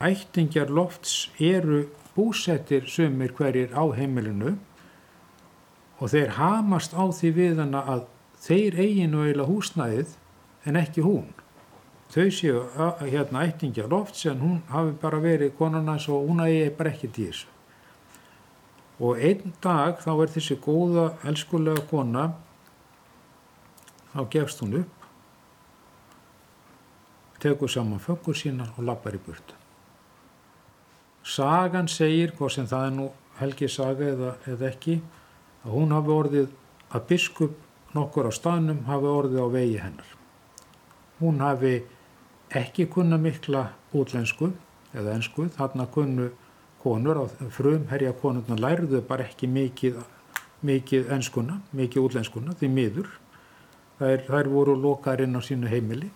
ættingjar 0.04 0.72
lofts 0.74 1.30
eru 1.40 1.86
búsettir 2.20 2.92
sömur 2.92 3.32
hverjir 3.40 3.72
á 3.72 3.84
heimilinu 3.96 4.58
og 6.00 6.12
þeir 6.12 6.36
hamast 6.36 6.92
á 6.92 7.08
því 7.08 7.36
við 7.42 7.60
hana 7.64 7.88
að 7.96 8.08
þeir 8.44 8.82
eiginu 8.84 9.24
eiginlega 9.26 9.52
húsnæðið 9.52 10.18
en 10.68 10.80
ekki 10.80 11.04
hún 11.08 11.30
þau 12.10 12.30
séu 12.34 12.62
hérna 13.06 13.44
ættingja 13.46 13.88
lofts 13.90 14.26
en 14.26 14.42
hún 14.42 14.62
hafi 14.72 14.96
bara 15.02 15.20
verið 15.22 15.54
konarnas 15.58 16.08
og 16.10 16.26
hún 16.30 16.42
eigi 16.42 16.72
bara 16.78 16.94
ekki 16.94 17.10
þessu. 17.14 17.48
Og 19.00 19.22
einn 19.24 19.54
dag 19.64 20.02
þá 20.02 20.10
er 20.16 20.32
þessi 20.34 20.58
góða, 20.60 21.06
elskulega 21.30 21.86
kona, 21.88 22.26
þá 24.12 24.26
gefst 24.34 24.66
hún 24.66 24.82
upp, 24.82 25.06
tekur 27.40 27.72
saman 27.72 28.02
fökkur 28.04 28.36
sínar 28.36 28.74
og 28.76 28.90
lappar 28.90 29.16
í 29.16 29.22
burtu. 29.24 29.59
Sagan 31.24 31.88
segir, 31.92 32.34
hvað 32.38 32.54
sem 32.56 32.68
það 32.70 32.86
er 32.86 32.94
nú 32.96 33.10
helgi 33.40 33.70
saga 33.72 34.12
eða, 34.14 34.36
eða 34.48 34.70
ekki, 34.70 35.00
að 35.66 35.76
hún 35.76 35.94
hafi 35.96 36.14
orðið 36.16 36.48
að 36.96 37.06
biskup 37.12 37.58
nokkur 37.96 38.30
á 38.30 38.32
staðnum 38.34 38.84
hafi 38.88 39.12
orðið 39.12 39.42
á 39.44 39.48
vegi 39.54 39.80
hennar. 39.84 40.12
Hún 41.20 41.42
hafi 41.44 41.74
ekki 42.56 42.88
kunna 42.90 43.20
mikla 43.22 43.68
útlensku 43.94 44.52
eða 44.94 45.16
ensku, 45.18 45.50
þarna 45.54 45.88
kunnu 45.94 46.30
konur 46.80 47.26
frum 47.52 47.88
herja 47.90 48.14
konurna 48.22 48.56
lærðu 48.56 49.02
bara 49.08 49.28
ekki 49.28 49.50
mikið, 49.52 50.00
mikið 50.66 51.12
enskuna, 51.16 51.60
mikið 51.76 52.06
útlenskuna 52.06 52.56
því 52.60 52.72
miður. 52.74 53.10
Þær, 54.00 54.24
þær 54.30 54.48
voru 54.48 54.78
lokaðarinn 54.80 55.36
á 55.36 55.42
sínu 55.44 55.68
heimili. 55.68 56.08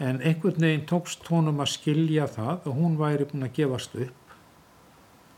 En 0.00 0.22
einhvern 0.24 0.62
veginn 0.64 0.86
tókst 0.88 1.26
honum 1.28 1.60
að 1.60 1.74
skilja 1.74 2.24
það 2.30 2.70
að 2.70 2.76
hún 2.78 2.96
væri 2.96 3.26
búin 3.28 3.44
að 3.44 3.56
gefast 3.58 3.96
upp 4.00 4.34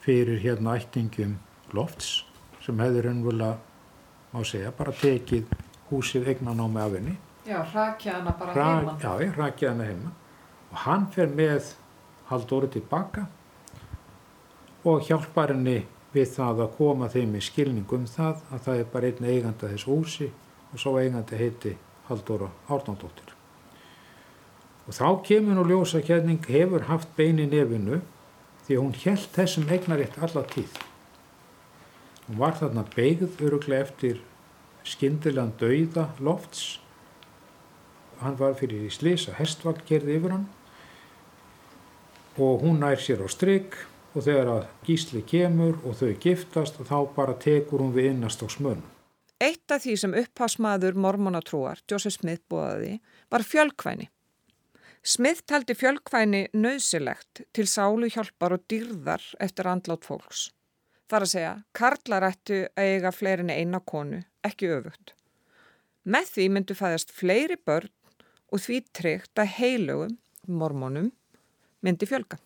fyrir 0.05 0.38
hérna 0.42 0.77
ættingum 0.79 1.37
lofts 1.75 2.22
sem 2.62 2.79
hefur 2.79 3.09
ennvöla, 3.11 3.57
má 4.31 4.44
segja, 4.46 4.70
bara 4.70 4.94
tekið 4.94 5.51
húsið 5.90 6.29
eignan 6.31 6.62
á 6.62 6.66
með 6.70 6.85
af 6.85 6.96
henni 6.98 7.16
Já, 7.42 7.59
rakja 7.75 8.12
hana 8.20 8.35
bara 8.38 8.55
Ra 8.55 8.68
heima. 8.77 8.96
Já, 9.03 9.33
rakja 9.37 9.72
hana 9.72 9.88
heima 9.90 10.12
og 10.70 10.79
hann 10.85 11.09
fer 11.11 11.27
með 11.27 11.75
Halldóri 12.31 12.70
tilbaka 12.70 13.27
og 14.87 15.03
hjálpar 15.09 15.57
henni 15.57 15.83
við 16.14 16.33
það 16.37 16.64
að 16.68 16.75
koma 16.79 17.11
þeim 17.11 17.37
í 17.38 17.42
skilningum 17.42 18.07
það 18.07 18.46
að 18.55 18.66
það 18.66 18.81
er 18.85 18.90
bara 18.94 19.11
einn 19.11 19.31
eigandi 19.35 19.75
þess 19.75 19.90
húsi 19.90 20.31
og 20.70 20.81
svo 20.81 20.96
eigandi 21.03 21.38
heiti 21.40 21.77
Halldóra 22.09 22.51
Árnándóttir. 22.68 23.42
Og 24.88 24.97
þá 24.97 25.09
kemur 25.27 25.59
nú 25.59 25.66
ljósa 25.68 26.03
kjærning 26.03 26.42
hefur 26.49 26.88
haft 26.88 27.12
bein 27.16 27.38
í 27.38 27.47
nefinu 27.47 28.01
því 28.66 28.79
hún 28.79 28.95
held 29.05 29.29
þessum 29.35 29.71
eignarétt 29.71 30.18
alla 30.23 30.42
tíð. 30.53 30.71
Hún 32.27 32.38
var 32.42 32.59
þarna 32.59 32.87
beigð 32.95 33.40
öruglega 33.42 33.87
eftir 33.87 34.23
skyndilegan 34.87 35.55
dauða 35.61 36.11
lofts 36.18 36.83
hann 38.23 38.38
var 38.38 38.55
fyrir 38.59 38.87
í 38.87 38.92
slis 38.92 39.27
að 39.31 39.40
hestvagn 39.42 39.87
gerði 39.88 40.18
yfir 40.18 40.37
hann 40.37 40.47
og 42.42 42.62
hún 42.64 42.81
nær 42.83 43.01
sér 43.03 43.25
á 43.25 43.29
stryk 43.31 43.77
og 44.12 44.25
þegar 44.27 44.51
að 44.55 44.64
gísli 44.87 45.23
kemur 45.29 45.79
og 45.83 45.99
þau 45.99 46.12
giftast 46.23 46.81
og 46.81 46.88
þá 46.88 46.97
bara 47.16 47.37
tekur 47.40 47.83
hún 47.83 47.95
við 47.97 48.12
innast 48.12 48.45
á 48.45 48.49
smönn. 48.53 48.83
Eitt 49.42 49.75
af 49.75 49.83
því 49.83 49.95
sem 49.99 50.16
upphásmaður 50.16 50.99
mormonatrúar, 51.03 51.81
Joseph 51.90 52.21
Smith 52.21 52.45
bóðaði, 52.53 53.01
var 53.33 53.42
fjölkvæni. 53.42 54.07
Smith 55.03 55.43
taldi 55.51 55.75
fjölkvæni 55.75 56.45
nöðsilegt 56.55 57.41
til 57.51 57.65
sálu 57.67 58.07
hjálpar 58.07 58.53
og 58.55 58.62
dýrðar 58.71 59.25
eftir 59.43 59.67
andlátt 59.67 60.07
fólks. 60.07 60.45
Þar 61.11 61.27
að 61.27 61.33
segja, 61.33 61.55
karlar 61.75 62.27
ættu 62.29 62.61
að 62.79 62.91
eiga 62.93 63.11
fleirin 63.11 63.51
eina 63.51 63.81
konu, 63.83 64.21
ekki 64.47 64.71
öfugt. 64.71 65.17
Með 66.07 66.31
því 66.37 66.47
myndu 66.55 66.77
fæðast 66.79 67.11
fleiri 67.11 67.59
börn 67.59 67.91
og 68.55 68.62
því 68.62 68.79
tryggt 68.95 69.43
að 69.43 69.51
heilögum, 69.57 70.15
mormonum, 70.47 71.11
myndi 71.83 72.07
fjölga. 72.07 72.38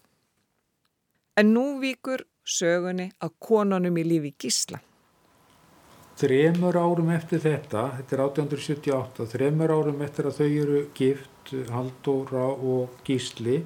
En 1.37 1.53
nú 1.53 1.67
víkur 1.85 2.25
sögunni 2.41 3.11
að 3.21 3.37
konunum 3.37 4.01
í 4.01 4.07
lífi 4.09 4.33
gísla. 4.47 4.81
Þremur 6.17 6.79
árum 6.81 7.11
eftir 7.13 7.43
þetta, 7.45 7.81
þetta 7.99 8.15
er 8.17 8.21
1878, 8.25 9.25
þremur 9.35 9.73
árum 9.75 9.99
eftir 10.07 10.31
að 10.31 10.39
þau 10.39 10.47
eru 10.63 10.79
gift, 10.97 11.51
Haldóra 11.69 12.47
og 12.57 12.95
Gísli, 13.05 13.59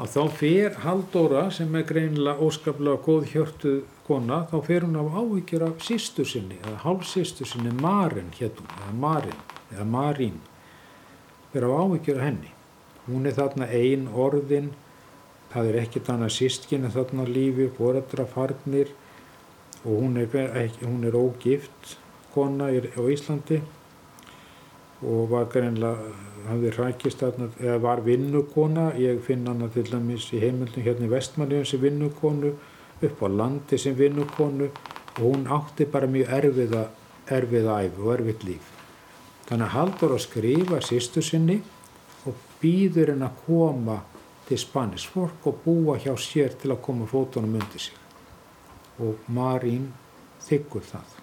að 0.00 0.14
þá 0.14 0.22
fer 0.38 0.80
Haldóra 0.86 1.42
sem 1.52 1.76
er 1.76 1.84
greinilega 1.90 2.40
óskaplega 2.40 3.04
góð 3.04 3.28
hjörtu 3.34 3.74
kona, 4.08 4.46
þá 4.48 4.56
fer 4.64 4.88
hún 4.88 4.96
á 4.96 5.04
áhyggjur 5.04 5.68
af 5.68 5.84
sýstu 5.84 6.24
sinni, 6.24 6.56
eða 6.64 6.80
hálfsýstu 6.86 7.44
sinni, 7.44 7.76
Marin 7.84 8.32
héttum, 8.40 8.72
eða 8.80 8.96
Marin, 9.04 9.46
eða 9.74 9.88
Marín, 9.92 10.42
fer 11.52 11.68
á 11.68 11.70
áhyggjur 11.84 12.16
af 12.22 12.30
henni. 12.30 12.52
Hún 13.10 13.28
er 13.28 13.36
þarna 13.36 13.68
ein 13.76 14.08
orðin, 14.08 14.72
það 15.52 15.68
er 15.68 15.84
ekkert 15.84 16.14
annað 16.16 16.38
sístkinn 16.40 16.88
en 16.88 16.96
þarna 16.96 17.28
lífi, 17.28 17.68
foredrafarnir 17.76 18.96
og 19.86 20.02
hún 20.02 20.16
er, 20.18 20.28
hún 20.82 21.04
er 21.06 21.14
ógift 21.14 21.96
kona 22.34 22.68
á 22.68 23.02
Íslandi 23.06 23.60
og 25.06 25.30
var 25.30 25.46
greinlega, 25.52 26.10
hafði 26.48 26.70
rækist 26.76 27.20
þarna, 27.20 27.48
eða 27.60 27.76
var 27.82 28.02
vinnukona, 28.04 28.90
ég 28.98 29.20
finn 29.24 29.46
hana 29.46 29.68
til 29.72 29.84
dæmis 29.88 30.28
í 30.32 30.40
heimildum 30.40 30.84
hérna 30.84 31.06
í 31.06 31.12
Vestmanniðum 31.12 31.68
sem 31.68 31.82
vinnukonu, 31.82 32.52
upp 33.06 33.22
á 33.22 33.28
landi 33.28 33.78
sem 33.78 33.96
vinnukonu 33.96 34.70
og 35.16 35.20
hún 35.22 35.46
átti 35.52 35.86
bara 35.92 36.08
mjög 36.08 36.32
erfiða, 36.38 36.86
erfiða 37.28 37.80
æfi 37.84 38.02
og 38.02 38.14
erfitt 38.14 38.46
líf. 38.48 38.72
Þannig 39.46 39.66
að 39.66 39.74
Haldur 39.76 40.16
að 40.16 40.24
skrifa 40.24 40.80
sýstu 40.82 41.22
sinni 41.22 41.60
og 42.26 42.40
býður 42.62 43.14
henn 43.14 43.26
að 43.26 43.44
koma 43.46 44.00
til 44.48 44.58
Spanis 44.58 45.06
fólk 45.12 45.46
og 45.50 45.62
búa 45.64 46.00
hjá 46.00 46.14
sér 46.18 46.56
til 46.58 46.72
að 46.72 46.82
koma 46.88 47.08
fótunum 47.10 47.60
undir 47.60 47.88
sig. 47.88 48.05
Og 49.02 49.28
Marín 49.28 49.90
þykkur 50.46 50.84
það 50.86 51.14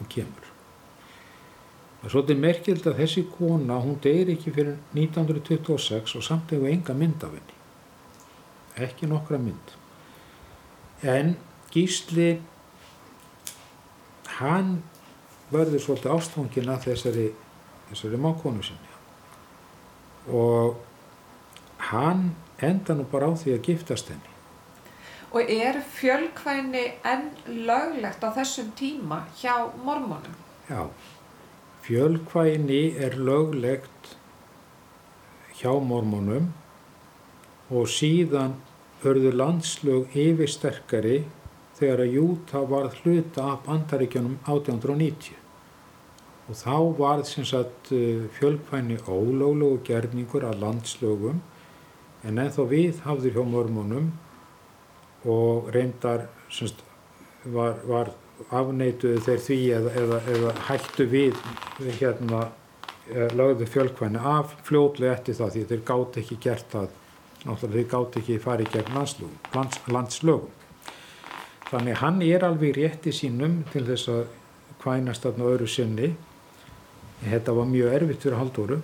og 0.00 0.08
kemur. 0.10 0.50
Það 1.98 2.08
er 2.08 2.12
svolítið 2.12 2.40
merkild 2.42 2.86
að 2.90 2.98
þessi 3.00 3.22
kona, 3.32 3.78
hún 3.80 4.00
deyri 4.04 4.34
ekki 4.36 4.52
fyrir 4.52 4.74
1926 4.92 6.18
og 6.18 6.24
samt 6.26 6.50
hefur 6.52 6.68
enga 6.68 6.96
mynd 6.98 7.22
af 7.24 7.36
henni. 7.36 7.56
Ekki 8.84 9.08
nokkra 9.08 9.38
mynd. 9.40 9.72
En 11.00 11.36
Gísli, 11.72 12.34
hann 14.36 14.76
verður 15.52 15.80
svolítið 15.80 16.12
ástfangin 16.16 16.70
að 16.74 16.84
þessari, 16.90 17.26
þessari 17.88 18.20
mákonu 18.20 18.66
sinni. 18.66 18.92
Og 20.28 20.76
hann 21.90 22.30
enda 22.60 22.96
nú 22.98 23.08
bara 23.10 23.30
á 23.30 23.32
því 23.32 23.56
að 23.56 23.66
giftast 23.70 24.12
henni. 24.12 24.33
Og 25.34 25.50
er 25.50 25.80
fjölkvæni 25.82 26.84
enn 27.10 27.24
löglegt 27.66 28.22
á 28.22 28.30
þessum 28.36 28.68
tíma 28.78 29.24
hjá 29.40 29.66
mormonum? 29.82 30.36
Já, 30.70 30.86
fjölkvæni 31.82 32.94
er 33.02 33.16
löglegt 33.18 34.14
hjá 35.58 35.72
mormonum 35.82 36.52
og 37.70 37.90
síðan 37.90 38.54
hörðu 39.02 39.32
landslög 39.34 40.14
yfirsterkari 40.14 41.24
þegar 41.80 42.04
að 42.04 42.14
Júta 42.14 42.62
varð 42.70 43.00
hluta 43.02 43.50
af 43.56 43.64
bandaríkjunum 43.66 44.38
1890. 44.46 45.34
Og 46.46 46.60
þá 46.62 47.24
sem 47.26 47.44
sagt 47.44 47.90
fjölkvæni 48.38 49.00
ólöglegu 49.02 49.82
gerningur 49.82 50.46
að 50.46 50.62
landslögum 50.62 51.42
en 52.22 52.38
ennþá 52.38 52.68
við 52.70 53.02
hafður 53.02 53.34
hjá 53.34 53.44
mormonum 53.50 54.12
og 55.24 55.70
reyndar 55.74 56.26
semst, 56.52 56.82
var, 57.44 57.78
var 57.88 58.12
afneituðu 58.50 59.22
þeir 59.24 59.40
því 59.46 59.60
eða, 59.78 59.94
eða, 60.02 60.20
eða 60.34 60.52
hættu 60.68 61.06
við 61.08 61.40
hérna 62.00 62.48
lögðu 63.36 63.66
fjölkvæni 63.68 64.20
af 64.20 64.54
fljótlega 64.64 65.12
eftir 65.18 65.36
það 65.36 65.56
því 65.56 65.64
þeir 65.70 65.82
gátt 65.90 66.20
ekki 66.22 66.38
gert 66.40 66.70
það 66.72 66.92
náttúrulega 67.44 67.74
þeir 67.74 67.88
gátt 67.92 68.18
ekki 68.20 68.38
farið 68.40 68.70
gegn 68.72 68.94
lands, 68.96 69.80
landslögum. 69.92 70.52
Þannig 71.68 72.00
hann 72.00 72.22
er 72.24 72.46
alveg 72.46 72.76
rétti 72.78 73.12
sínum 73.12 73.62
til 73.72 73.84
þess 73.88 74.08
að 74.12 74.24
kvænast 74.80 75.24
þarna 75.24 75.50
öðru 75.52 75.68
sinni. 75.68 76.14
Þetta 77.24 77.54
var 77.56 77.68
mjög 77.68 77.96
erfitt 77.98 78.24
fyrir 78.24 78.38
haldóru. 78.40 78.80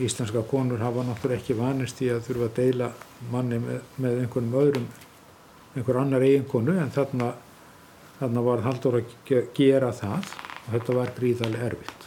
Íslenska 0.00 0.42
konur 0.48 0.82
hafa 0.84 1.04
náttúrulega 1.04 1.40
ekki 1.40 1.56
vanist 1.56 2.00
í 2.04 2.10
að 2.12 2.24
þurfa 2.28 2.48
að 2.50 2.56
deila 2.60 2.90
manni 3.32 3.60
með, 3.62 3.78
með 3.96 4.18
einhvernum 4.22 4.58
öðrum, 4.60 4.88
einhver 5.76 6.00
annar 6.00 6.24
eiginkonu 6.24 6.76
en 6.80 6.92
þarna, 6.92 7.32
þarna 8.18 8.44
var 8.46 8.64
haldur 8.64 9.00
að 9.00 9.16
gera 9.54 9.92
það 9.92 10.30
og 10.66 10.70
þetta 10.72 10.96
var 10.96 11.12
gríðarlega 11.18 11.70
erfitt. 11.70 12.06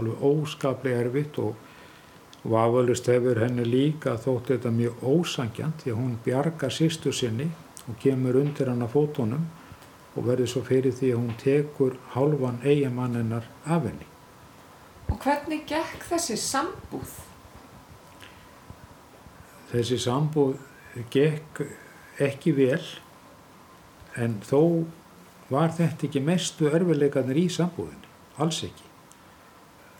Alveg 0.00 0.22
óskaplega 0.24 1.02
erfitt 1.04 1.38
og 1.42 2.48
vafalust 2.48 3.10
hefur 3.12 3.42
henni 3.44 3.66
líka 3.68 4.16
þótt 4.18 4.54
þetta 4.54 4.72
mjög 4.74 5.02
ósangjant 5.04 5.82
því 5.84 5.92
að 5.92 6.00
hún 6.00 6.14
bjargar 6.24 6.74
sýstu 6.74 7.12
sinni 7.14 7.50
og 7.88 7.98
kemur 8.02 8.40
undir 8.40 8.70
hann 8.72 8.82
að 8.82 8.96
fótónum 8.96 9.44
og 10.16 10.26
verður 10.26 10.50
svo 10.50 10.64
fyrir 10.66 10.96
því 10.96 11.12
að 11.12 11.20
hún 11.20 11.36
tekur 11.40 11.98
hálfan 12.14 12.58
eigimanninnar 12.64 13.46
af 13.64 13.86
henni. 13.86 14.08
Og 15.12 15.20
hvernig 15.20 15.64
gekk 15.68 16.08
þessi 16.08 16.38
sambúð? 16.40 17.14
Þessi 19.72 19.98
sambúð 20.00 20.58
gekk 21.12 21.62
ekki 22.28 22.54
vel 22.56 22.82
en 24.20 24.38
þó 24.44 24.84
var 25.52 25.72
þetta 25.76 26.08
ekki 26.08 26.22
mestu 26.24 26.70
erfileikarnir 26.72 27.42
í 27.42 27.48
sambúðinu, 27.52 28.08
alls 28.40 28.62
ekki. 28.66 28.88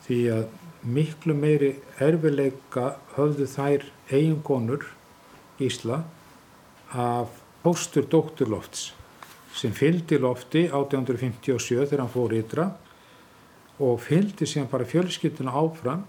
Því 0.07 0.19
að 0.35 0.45
miklu 0.83 1.35
meiri 1.39 1.75
erfileika 2.03 2.97
höfðu 3.17 3.47
þær 3.47 3.87
eiginkonur 4.11 4.89
Ísla 5.63 6.01
af 6.99 7.39
póstur 7.63 8.09
doktorlofts 8.11 8.91
sem 9.55 9.75
fylgdi 9.77 10.19
lofti 10.19 10.65
1857 10.67 11.85
þegar 11.85 12.03
hann 12.03 12.13
fór 12.13 12.35
ytra 12.35 12.67
og 13.83 14.01
fylgdi 14.03 14.49
síðan 14.49 14.71
bara 14.73 14.89
fjölskylduna 14.89 15.55
áfram 15.55 16.03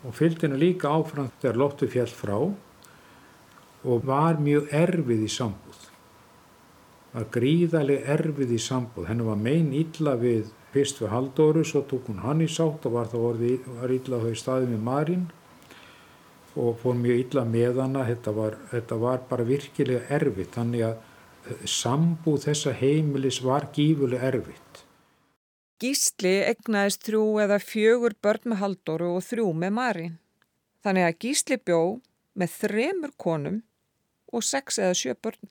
og 0.00 0.16
fylgdi 0.16 0.48
henni 0.48 0.58
líka 0.64 0.90
áfram 0.90 1.30
þegar 1.42 1.60
loftu 1.60 1.88
fjall 1.92 2.10
frá 2.10 2.36
og 3.84 4.04
var 4.06 4.40
mjög 4.40 4.68
erfið 4.76 5.24
í 5.24 5.30
sambúð. 5.32 5.84
Var 7.14 7.26
gríðarlega 7.34 8.14
erfið 8.16 8.54
í 8.54 8.60
sambúð. 8.62 9.08
Henni 9.08 9.26
var 9.26 9.38
mein 9.40 9.72
illa 9.74 10.14
við 10.20 10.50
fyrst 10.74 11.00
við 11.02 11.10
Haldóru, 11.14 11.64
svo 11.66 11.82
tók 11.88 12.10
hún 12.10 12.22
hann 12.22 12.42
í 12.44 12.48
sátt 12.50 12.86
og 12.86 12.96
var 12.98 13.08
það 13.10 13.26
orðið, 13.30 13.70
var 13.80 13.94
illa 13.94 14.20
þau 14.22 14.34
staðið 14.38 14.74
með 14.74 14.82
Marín 14.86 15.24
og 16.60 16.76
fór 16.82 16.98
mjög 16.98 17.22
illa 17.24 17.44
með 17.46 17.80
hana. 17.82 18.04
Þetta 18.06 18.34
var, 18.36 18.58
þetta 18.70 19.00
var 19.00 19.24
bara 19.30 19.48
virkilega 19.48 20.04
erfið. 20.18 20.52
Þannig 20.54 20.86
að 20.86 20.94
eh, 21.00 21.64
sambúð 21.64 22.46
þessa 22.46 22.76
heimilis 22.76 23.40
var 23.42 23.70
gífulega 23.74 24.30
erfitt. 24.30 24.84
Gísli 25.80 26.34
egnaðist 26.44 27.06
þrjú 27.06 27.24
eða 27.40 27.56
fjögur 27.64 28.14
börn 28.20 28.52
með 28.52 28.60
Haldóru 28.60 29.14
og 29.16 29.24
þrjú 29.24 29.48
með 29.56 29.74
Marín. 29.78 30.16
Þannig 30.84 31.06
að 31.08 31.18
Gísli 31.24 31.56
bjó 31.56 31.80
með 32.36 32.56
þremur 32.60 33.14
konum 33.20 33.62
og 34.32 34.44
sex 34.46 34.78
eða 34.78 34.96
sjö 34.96 35.14
börn. 35.14 35.50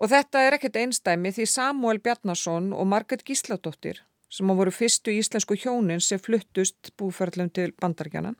Og 0.00 0.08
þetta 0.08 0.44
er 0.46 0.56
ekkert 0.56 0.78
einstæmi 0.80 1.32
því 1.36 1.46
Samuel 1.46 2.00
Bjarnason 2.00 2.70
og 2.72 2.88
Marget 2.88 3.24
Gísladóttir 3.28 4.00
sem 4.30 4.50
á 4.50 4.54
voru 4.54 4.72
fyrstu 4.72 5.12
íslensku 5.12 5.56
hjónin 5.58 6.00
sem 6.00 6.20
fluttust 6.22 6.92
búferðlum 6.96 7.50
til 7.52 7.72
bandargjana. 7.82 8.36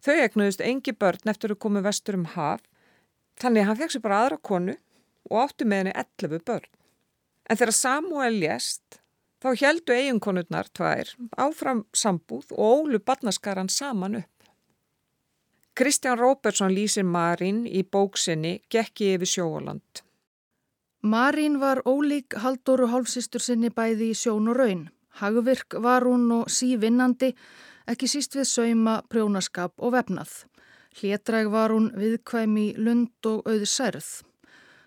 Þau 0.00 0.16
egnuðist 0.16 0.64
engi 0.64 0.94
börn 0.96 1.30
eftir 1.30 1.52
að 1.52 1.60
komu 1.60 1.82
vestur 1.84 2.18
um 2.18 2.26
haf 2.34 2.64
þannig 3.40 3.68
hann 3.68 3.78
fekk 3.78 3.94
sér 3.94 4.04
bara 4.04 4.20
aðra 4.24 4.40
konu 4.50 4.76
og 5.30 5.40
átti 5.44 5.68
með 5.68 5.82
henni 5.82 5.94
11 6.02 6.44
börn. 6.48 6.68
En 7.48 7.60
þegar 7.60 7.76
Samuel 7.76 8.38
lést 8.40 9.00
þá 9.44 9.48
heldu 9.60 9.92
eiginkonurnar 9.92 10.70
tvær 10.72 11.10
áfram 11.36 11.84
sambúð 11.92 12.54
og 12.56 12.84
ólu 12.84 13.00
barnaskaran 13.00 13.68
saman 13.68 14.22
upp. 14.22 14.33
Kristján 15.74 16.18
Róbertsson 16.18 16.70
lýsir 16.70 17.02
Marín 17.02 17.64
í 17.66 17.80
bóksinni 17.82 18.60
Gekki 18.70 19.08
yfir 19.16 19.26
sjóaland. 19.26 20.02
Marín 21.02 21.56
var 21.58 21.80
ólík 21.82 22.36
Halldóru 22.38 22.86
hálfsistur 22.92 23.42
sinni 23.42 23.72
bæði 23.74 24.12
í 24.12 24.14
sjón 24.14 24.46
og 24.52 24.60
raun. 24.60 24.84
Hagvirk 25.18 25.74
var 25.82 26.06
hún 26.06 26.30
og 26.36 26.46
sívinnandi, 26.46 27.32
ekki 27.90 28.06
síst 28.06 28.38
við 28.38 28.46
sauma, 28.52 29.00
prjónaskap 29.10 29.74
og 29.82 29.96
vefnað. 29.96 30.44
Hlétræg 30.94 31.50
var 31.50 31.74
hún 31.74 31.90
viðkvæmi 31.98 32.68
lund 32.78 33.26
og 33.26 33.42
auðsærð. 33.42 34.22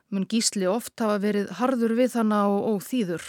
Mun 0.08 0.24
gísli 0.32 0.72
oft 0.72 0.96
hafa 1.04 1.20
verið 1.20 1.52
harður 1.60 1.98
við 2.00 2.16
hana 2.16 2.46
og 2.48 2.78
óþýður. 2.78 3.28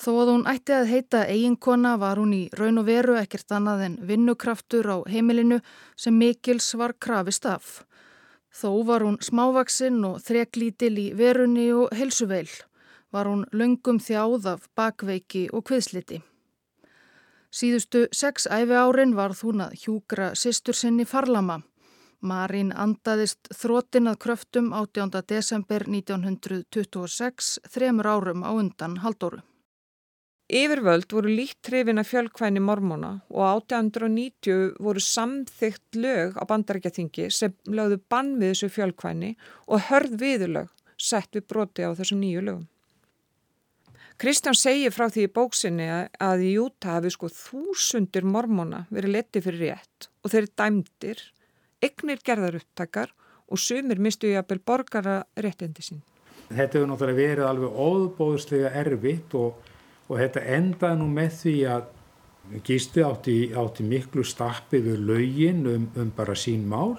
Þó 0.00 0.10
að 0.22 0.30
hún 0.32 0.46
ætti 0.48 0.72
að 0.72 0.86
heita 0.88 1.18
eiginkona 1.28 1.90
var 2.00 2.16
hún 2.16 2.32
í 2.32 2.44
raun 2.56 2.80
og 2.80 2.86
veru 2.88 3.18
ekkert 3.20 3.52
annað 3.52 3.82
en 3.84 3.96
vinnukraftur 4.08 4.86
á 4.88 4.96
heimilinu 5.04 5.58
sem 5.92 6.16
Mikils 6.16 6.72
var 6.80 6.94
krafist 6.96 7.44
af. 7.44 7.82
Þó 8.48 8.80
var 8.88 9.04
hún 9.04 9.18
smávaksinn 9.20 10.00
og 10.08 10.22
þreklítil 10.24 10.94
í 11.02 11.06
verunni 11.18 11.68
og 11.76 11.92
helsuveil. 11.92 12.48
Var 13.12 13.28
hún 13.28 13.44
löngum 13.52 14.00
þjáð 14.00 14.48
af 14.54 14.70
bakveiki 14.74 15.50
og 15.52 15.66
kviðsliti. 15.68 16.22
Síðustu 17.52 18.06
sex 18.14 18.46
æfi 18.46 18.80
árin 18.80 19.12
var 19.18 19.36
hún 19.42 19.66
að 19.66 19.76
hjúgra 19.84 20.32
sýstur 20.32 20.80
sinni 20.80 21.04
farlama. 21.04 21.60
Marín 22.22 22.72
andaðist 22.72 23.52
þrótin 23.52 24.08
að 24.08 24.20
kröftum 24.24 24.72
18. 24.72 25.12
desember 25.28 25.84
1926, 25.84 27.58
þremur 27.68 28.12
árum 28.16 28.48
á 28.48 28.50
undan 28.56 29.00
haldóru. 29.04 29.44
Yfirvöld 30.50 31.12
voru 31.14 31.30
líkt 31.30 31.60
trefin 31.62 32.00
að 32.02 32.08
fjölkvæni 32.10 32.58
mormóna 32.64 33.10
og 33.30 33.42
1890 33.44 34.72
voru 34.82 35.02
samþygt 35.04 35.98
lög 36.02 36.34
á 36.34 36.42
bandarækjaþingi 36.50 37.28
sem 37.30 37.54
lögðu 37.70 38.00
bann 38.10 38.32
við 38.40 38.56
þessu 38.56 38.70
fjölkvæni 38.74 39.30
og 39.70 39.86
hörð 39.86 40.16
viðurlög 40.24 40.72
sett 40.98 41.38
við 41.38 41.46
broti 41.52 41.86
á 41.86 41.94
þessum 41.94 42.18
nýju 42.24 42.42
lögum. 42.48 42.66
Kristján 44.20 44.58
segir 44.58 44.92
frá 44.92 45.06
því 45.06 45.28
í 45.28 45.32
bóksinni 45.38 45.86
að 46.18 46.42
í 46.44 46.50
Júta 46.56 46.96
hafi 46.96 47.14
sko 47.14 47.30
þúsundir 47.30 48.26
mormóna 48.26 48.82
verið 48.90 49.14
letið 49.20 49.46
fyrir 49.46 49.66
rétt 49.70 50.10
og 50.20 50.34
þeir 50.34 50.50
dæmdir, 50.60 51.22
egnir 51.80 52.20
gerðar 52.26 52.58
upptakar 52.58 53.14
og 53.46 53.62
sumir 53.62 54.02
mistu 54.02 54.28
í 54.28 54.36
að 54.36 54.50
byrja 54.50 54.66
borgara 54.66 55.20
réttindi 55.38 55.86
sín. 55.86 56.02
Þetta 56.50 56.80
hefur 56.80 56.90
náttúrulega 56.90 57.22
verið 57.22 57.46
alveg 57.46 57.82
óbóðslega 57.86 58.74
erfitt 58.82 59.38
og 59.38 59.69
og 60.10 60.18
þetta 60.18 60.42
endaði 60.58 61.00
nú 61.00 61.08
með 61.14 61.34
því 61.38 61.56
að 61.70 61.88
Gísli 62.66 63.04
átti, 63.06 63.34
átti 63.54 63.84
miklu 63.86 64.24
stappi 64.26 64.80
við 64.82 65.04
laugin 65.06 65.60
um, 65.70 65.84
um 65.94 66.08
bara 66.16 66.34
sín 66.34 66.64
mál. 66.66 66.96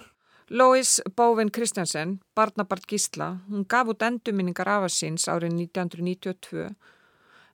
Lóis 0.52 1.00
Bóvin 1.16 1.52
Kristjansen, 1.52 2.20
barnabart 2.36 2.88
Gísla, 2.88 3.42
hún 3.50 3.66
gaf 3.68 3.92
út 3.92 4.04
endurminningar 4.04 4.70
afasins 4.78 5.28
árið 5.32 5.58
1992 5.66 6.70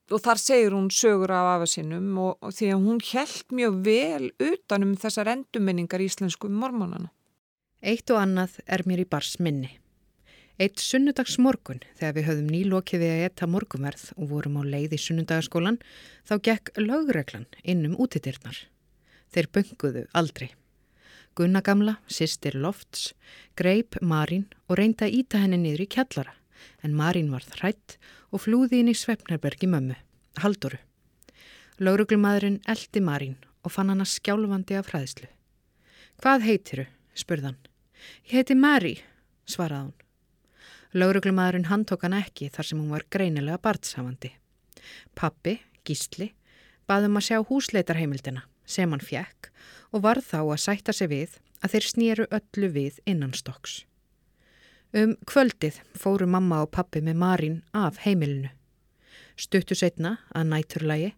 og 0.08 0.24
þar 0.24 0.40
segir 0.40 0.76
hún 0.76 0.92
sögur 0.94 1.34
af 1.36 1.56
afasinum 1.58 2.14
og, 2.22 2.38
og 2.42 2.54
því 2.56 2.70
að 2.74 2.86
hún 2.86 3.02
held 3.10 3.58
mjög 3.60 3.82
vel 3.88 4.30
utanum 4.52 4.96
þessar 5.00 5.34
endurminningar 5.34 6.06
íslensku 6.06 6.52
mormónana. 6.54 7.12
Eitt 7.82 8.10
og 8.14 8.22
annað 8.22 8.58
er 8.66 8.86
mér 8.90 9.04
í 9.04 9.10
bars 9.10 9.36
minni. 9.42 9.74
Eitt 10.58 10.82
sunnudags 10.82 11.36
morgun 11.38 11.84
þegar 12.00 12.14
við 12.16 12.26
höfðum 12.32 12.48
nýlokið 12.50 13.02
við 13.04 13.12
að 13.14 13.26
etta 13.28 13.48
morgunverð 13.54 14.06
og 14.16 14.30
vorum 14.32 14.56
á 14.58 14.64
leið 14.66 14.96
í 14.98 15.00
sunnudagaskólan 15.04 15.78
þá 16.26 16.34
gekk 16.48 16.72
lögreglan 16.82 17.46
inn 17.62 17.86
um 17.86 17.94
útidirnar. 18.02 18.64
Þeir 19.30 19.50
bunguðu 19.54 20.04
aldrei. 20.18 20.50
Gunna 21.38 21.62
gamla, 21.62 22.00
sýstir 22.10 22.58
Lofts, 22.58 23.12
greip 23.54 24.00
Marín 24.02 24.48
og 24.66 24.80
reynda 24.80 25.06
að 25.06 25.20
íta 25.20 25.44
henni 25.44 25.60
niður 25.62 25.86
í 25.86 25.90
kjallara 25.94 26.34
en 26.82 26.98
Marín 26.98 27.30
var 27.30 27.46
þrætt 27.46 28.00
og 28.34 28.42
flúði 28.48 28.82
inn 28.82 28.90
í 28.90 28.98
Svefnerbergi 28.98 29.70
mömmu, 29.70 29.94
Haldoru. 30.42 30.82
Lögreglumadurinn 31.78 32.64
eldi 32.66 33.04
Marín 33.06 33.38
og 33.62 33.76
fann 33.76 33.94
hana 33.94 34.10
skjálfandi 34.10 34.80
af 34.80 34.90
hræðslu. 34.90 35.30
Hvað 36.18 36.50
heitiru? 36.50 36.90
spurðan. 37.14 37.62
Ég 38.26 38.42
heiti 38.42 38.58
Mary, 38.58 38.98
svaraði 39.46 39.92
hún. 39.92 39.97
Lauruglumadurinn 40.96 41.68
handtók 41.68 42.06
hann 42.06 42.16
ekki 42.16 42.48
þar 42.54 42.68
sem 42.70 42.80
hún 42.80 42.94
var 42.94 43.04
greinilega 43.12 43.60
barnshafandi. 43.60 44.32
Pappi, 45.16 45.58
Gísli, 45.84 46.32
baðum 46.88 47.20
að 47.20 47.28
sjá 47.28 47.42
húsleitarheimildina 47.50 48.46
sem 48.68 48.92
hann 48.92 49.04
fjekk 49.04 49.50
og 49.92 50.04
var 50.06 50.22
þá 50.24 50.40
að 50.46 50.64
sætta 50.64 50.96
sig 50.96 51.12
við 51.12 51.38
að 51.64 51.74
þeir 51.74 51.88
snýru 51.92 52.28
öllu 52.40 52.70
við 52.72 53.00
innan 53.06 53.34
stokks. 53.36 53.82
Um 54.96 55.18
kvöldið 55.28 55.82
fóru 56.00 56.28
mamma 56.32 56.62
og 56.64 56.72
pappi 56.72 57.02
með 57.04 57.20
Marín 57.20 57.58
af 57.76 58.00
heimilinu. 58.06 58.54
Stuttu 59.38 59.76
setna 59.76 60.16
að 60.34 60.54
næturlægi 60.54 61.10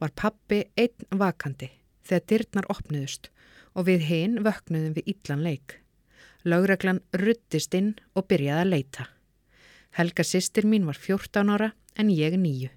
var 0.00 0.14
pappi 0.14 0.62
einn 0.78 1.18
vakandi 1.18 1.72
þegar 2.06 2.28
dyrnar 2.30 2.70
opnuðust 2.72 3.28
og 3.74 3.88
við 3.90 4.06
hinn 4.08 4.38
vöknuðum 4.46 4.94
við 4.96 5.10
illan 5.12 5.44
leik. 5.44 5.80
Laugreglan 6.46 7.02
ruttist 7.18 7.74
inn 7.74 7.96
og 8.14 8.28
byrjaði 8.30 8.62
að 8.62 8.72
leita. 8.72 9.08
Helga 9.96 10.24
sýstir 10.28 10.66
mín 10.68 10.84
var 10.84 10.98
14 11.00 11.48
ára 11.54 11.70
en 11.96 12.10
ég 12.12 12.34
nýju. 12.36 12.68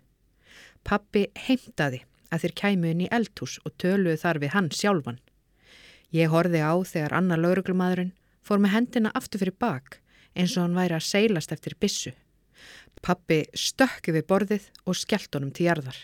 Pappi 0.87 1.25
heimtaði 1.35 2.05
að 2.31 2.45
þeir 2.45 2.53
kæmu 2.61 2.91
inn 2.93 3.01
í 3.03 3.09
eldhús 3.11 3.57
og 3.67 3.73
töluðu 3.81 4.21
þar 4.21 4.39
við 4.39 4.53
hann 4.53 4.69
sjálfan. 4.71 5.19
Ég 6.15 6.31
horfi 6.31 6.63
á 6.63 6.73
þegar 6.79 7.17
annar 7.19 7.41
lauruglumadurinn 7.43 8.15
fór 8.39 8.63
með 8.63 8.75
hendina 8.77 9.11
aftur 9.19 9.43
fyrir 9.43 9.57
bak 9.59 9.99
eins 10.31 10.55
og 10.55 10.63
hann 10.63 10.79
væri 10.79 10.95
að 10.95 11.07
seilast 11.09 11.51
eftir 11.51 11.75
bissu. 11.75 12.15
Pappi 13.03 13.43
stökki 13.51 14.15
við 14.15 14.27
borðið 14.31 14.71
og 14.85 14.95
skellt 14.95 15.35
honum 15.35 15.51
til 15.51 15.67
jarðar. 15.67 15.99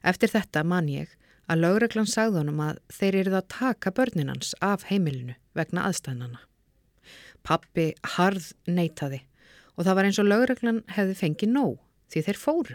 Eftir 0.00 0.32
þetta 0.32 0.64
man 0.64 0.88
ég 0.88 1.12
að 1.52 1.66
lauruglan 1.66 2.08
sagði 2.08 2.40
honum 2.40 2.64
að 2.64 2.80
þeir 2.96 3.24
eruð 3.24 3.42
að 3.42 3.50
taka 3.60 3.92
börninans 3.92 4.54
af 4.64 4.88
heimilinu 4.88 5.36
vegna 5.52 5.84
aðstæðnana. 5.90 6.46
Pappi 7.44 7.92
harð 8.16 8.54
neytaði 8.68 9.26
og 9.80 9.86
það 9.86 9.96
var 9.96 10.06
eins 10.06 10.18
og 10.20 10.26
lögreglan 10.28 10.82
hefði 10.92 11.14
fengið 11.16 11.52
nóg 11.54 11.76
því 12.12 12.22
þeir 12.26 12.38
fóru. 12.38 12.74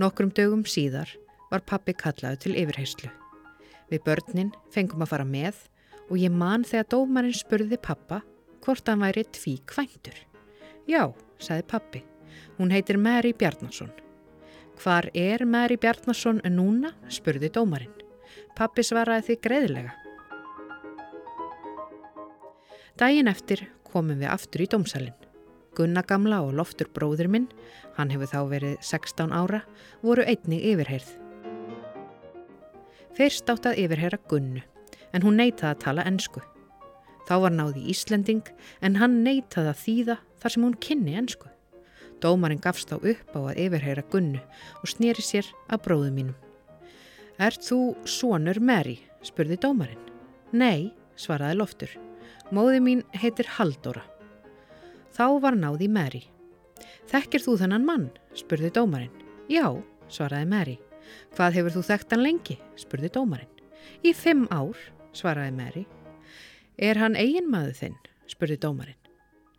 Nokkrum 0.00 0.32
dögum 0.36 0.66
síðar 0.68 1.14
var 1.48 1.64
pappi 1.64 1.94
kallaðu 1.96 2.42
til 2.44 2.52
yfirheyslu. 2.60 3.08
Við 3.88 4.04
börnin 4.04 4.52
fengum 4.72 5.00
að 5.00 5.14
fara 5.14 5.26
með 5.28 5.62
og 6.10 6.20
ég 6.20 6.32
man 6.34 6.66
þegar 6.68 6.90
dómarinn 6.92 7.40
spurði 7.40 7.80
pappa 7.80 8.20
hvort 8.60 8.88
hann 8.88 9.00
væri 9.00 9.24
tví 9.32 9.56
kvæntur. 9.64 10.18
Já, 10.88 11.08
sagði 11.40 11.66
pappi. 11.72 12.04
Hún 12.58 12.72
heitir 12.74 13.00
Mary 13.00 13.32
Bjarnason. 13.32 13.92
Hvar 14.80 15.08
er 15.16 15.46
Mary 15.48 15.80
Bjarnason 15.80 16.44
núna? 16.52 16.92
spurði 17.08 17.48
dómarinn. 17.56 18.09
Pappi 18.58 18.84
svaraði 18.84 19.26
því 19.30 19.36
greiðlega. 19.46 19.96
Dægin 23.00 23.30
eftir 23.30 23.64
komum 23.88 24.18
við 24.20 24.28
aftur 24.32 24.64
í 24.64 24.68
dómsalinn. 24.70 25.16
Gunna 25.78 26.02
gamla 26.02 26.40
og 26.44 26.52
Loftur 26.58 26.90
bróður 26.92 27.30
minn, 27.30 27.46
hann 27.96 28.10
hefur 28.12 28.28
þá 28.28 28.40
verið 28.50 28.74
16 28.84 29.32
ára, 29.32 29.62
voru 30.02 30.26
einnig 30.26 30.64
yfirheyrð. 30.72 31.12
Fyrst 33.16 33.48
átt 33.52 33.70
að 33.70 33.80
yfirheyra 33.84 34.18
Gunnu, 34.30 34.64
en 35.14 35.24
hún 35.24 35.38
neytaði 35.38 35.70
að 35.70 35.82
tala 35.84 36.06
ennsku. 36.10 36.42
Þá 37.30 37.34
var 37.46 37.54
náði 37.54 37.86
Íslending, 37.94 38.42
en 38.82 38.98
hann 38.98 39.22
neytaði 39.24 39.72
að 39.72 39.82
þýða 39.84 40.18
þar 40.42 40.56
sem 40.56 40.66
hún 40.66 40.78
kynni 40.82 41.16
ennsku. 41.22 41.48
Dómarinn 42.20 42.60
gafst 42.60 42.90
þá 42.90 42.98
upp 43.00 43.36
á 43.38 43.40
að 43.54 43.64
yfirheyra 43.64 44.04
Gunnu 44.12 44.42
og 44.82 44.90
snýri 44.90 45.24
sér 45.24 45.48
að 45.70 45.84
bróðu 45.86 46.12
mínum. 46.12 46.49
Er 47.40 47.56
þú 47.56 47.94
sonur 48.04 48.58
Mary? 48.60 48.98
spurði 49.24 49.56
dómarinn. 49.56 50.00
Nei, 50.52 50.90
svaraði 51.16 51.56
Loftur. 51.56 51.92
Móði 52.52 52.82
mín 52.84 53.00
heitir 53.16 53.48
Haldóra. 53.56 54.02
Þá 55.16 55.40
var 55.40 55.56
náði 55.56 55.88
Mary. 55.88 56.20
Þekkir 57.08 57.40
þú 57.46 57.54
þennan 57.62 57.86
mann? 57.88 58.04
spurði 58.36 58.68
dómarinn. 58.76 59.24
Já, 59.48 59.72
svaraði 60.12 60.50
Mary. 60.52 60.76
Hvað 61.32 61.56
hefur 61.56 61.76
þú 61.78 61.84
þekkt 61.88 62.12
hann 62.12 62.24
lengi? 62.26 62.58
spurði 62.76 63.12
dómarinn. 63.16 63.64
Í 64.04 64.12
fimm 64.12 64.44
ár, 64.52 64.76
svaraði 65.16 65.56
Mary. 65.56 65.86
Er 66.76 67.00
hann 67.00 67.16
eigin 67.16 67.48
maður 67.48 67.78
þinn? 67.80 67.98
spurði 68.28 68.60
dómarinn. 68.60 69.00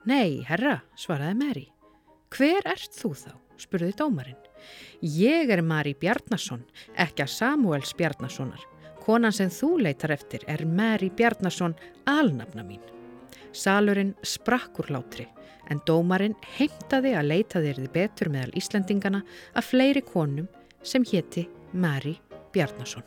Nei, 0.06 0.46
herra, 0.46 0.84
svaraði 0.94 1.42
Mary. 1.42 1.68
Hver 2.30 2.62
ert 2.62 2.94
þú 2.94 3.16
þá? 3.26 3.34
spurði 3.58 3.96
dómarinn. 3.98 4.51
Ég 5.02 5.50
er 5.50 5.62
Mari 5.66 5.94
Bjarnason, 5.98 6.64
ekki 6.96 7.26
að 7.26 7.34
Samuels 7.36 7.94
Bjarnasonar. 7.98 8.64
Konan 9.02 9.34
sem 9.34 9.50
þú 9.50 9.80
leitar 9.82 10.14
eftir 10.14 10.44
er 10.48 10.66
Mary 10.66 11.10
Bjarnason 11.10 11.74
alnafna 12.06 12.64
mín. 12.66 12.82
Salurinn 13.52 14.14
sprakk 14.24 14.80
úr 14.84 14.92
látri 14.94 15.26
en 15.72 15.82
dómarinn 15.88 16.36
heimtaði 16.58 17.16
að 17.16 17.30
leita 17.32 17.62
þeirði 17.64 17.90
betur 17.94 18.30
meðal 18.34 18.54
Íslandingana 18.60 19.24
að 19.56 19.68
fleiri 19.72 20.04
konum 20.06 20.48
sem 20.84 21.06
hétti 21.08 21.48
Mary 21.74 22.18
Bjarnason. 22.54 23.06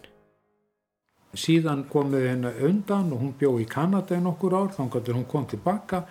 Síðan 1.35 1.85
kom 1.91 2.13
við 2.15 2.29
henni 2.31 2.53
undan 2.69 3.11
og 3.13 3.23
hún 3.23 3.33
bjó 3.39 3.57
í 3.59 3.67
Kanada 3.67 4.15
í 4.15 4.23
nokkur 4.23 4.55
ár, 4.55 4.71
þá 4.71 4.87
kannski 4.87 5.17
hún 5.17 5.27
kom 5.31 5.49
tilbaka 5.51 6.05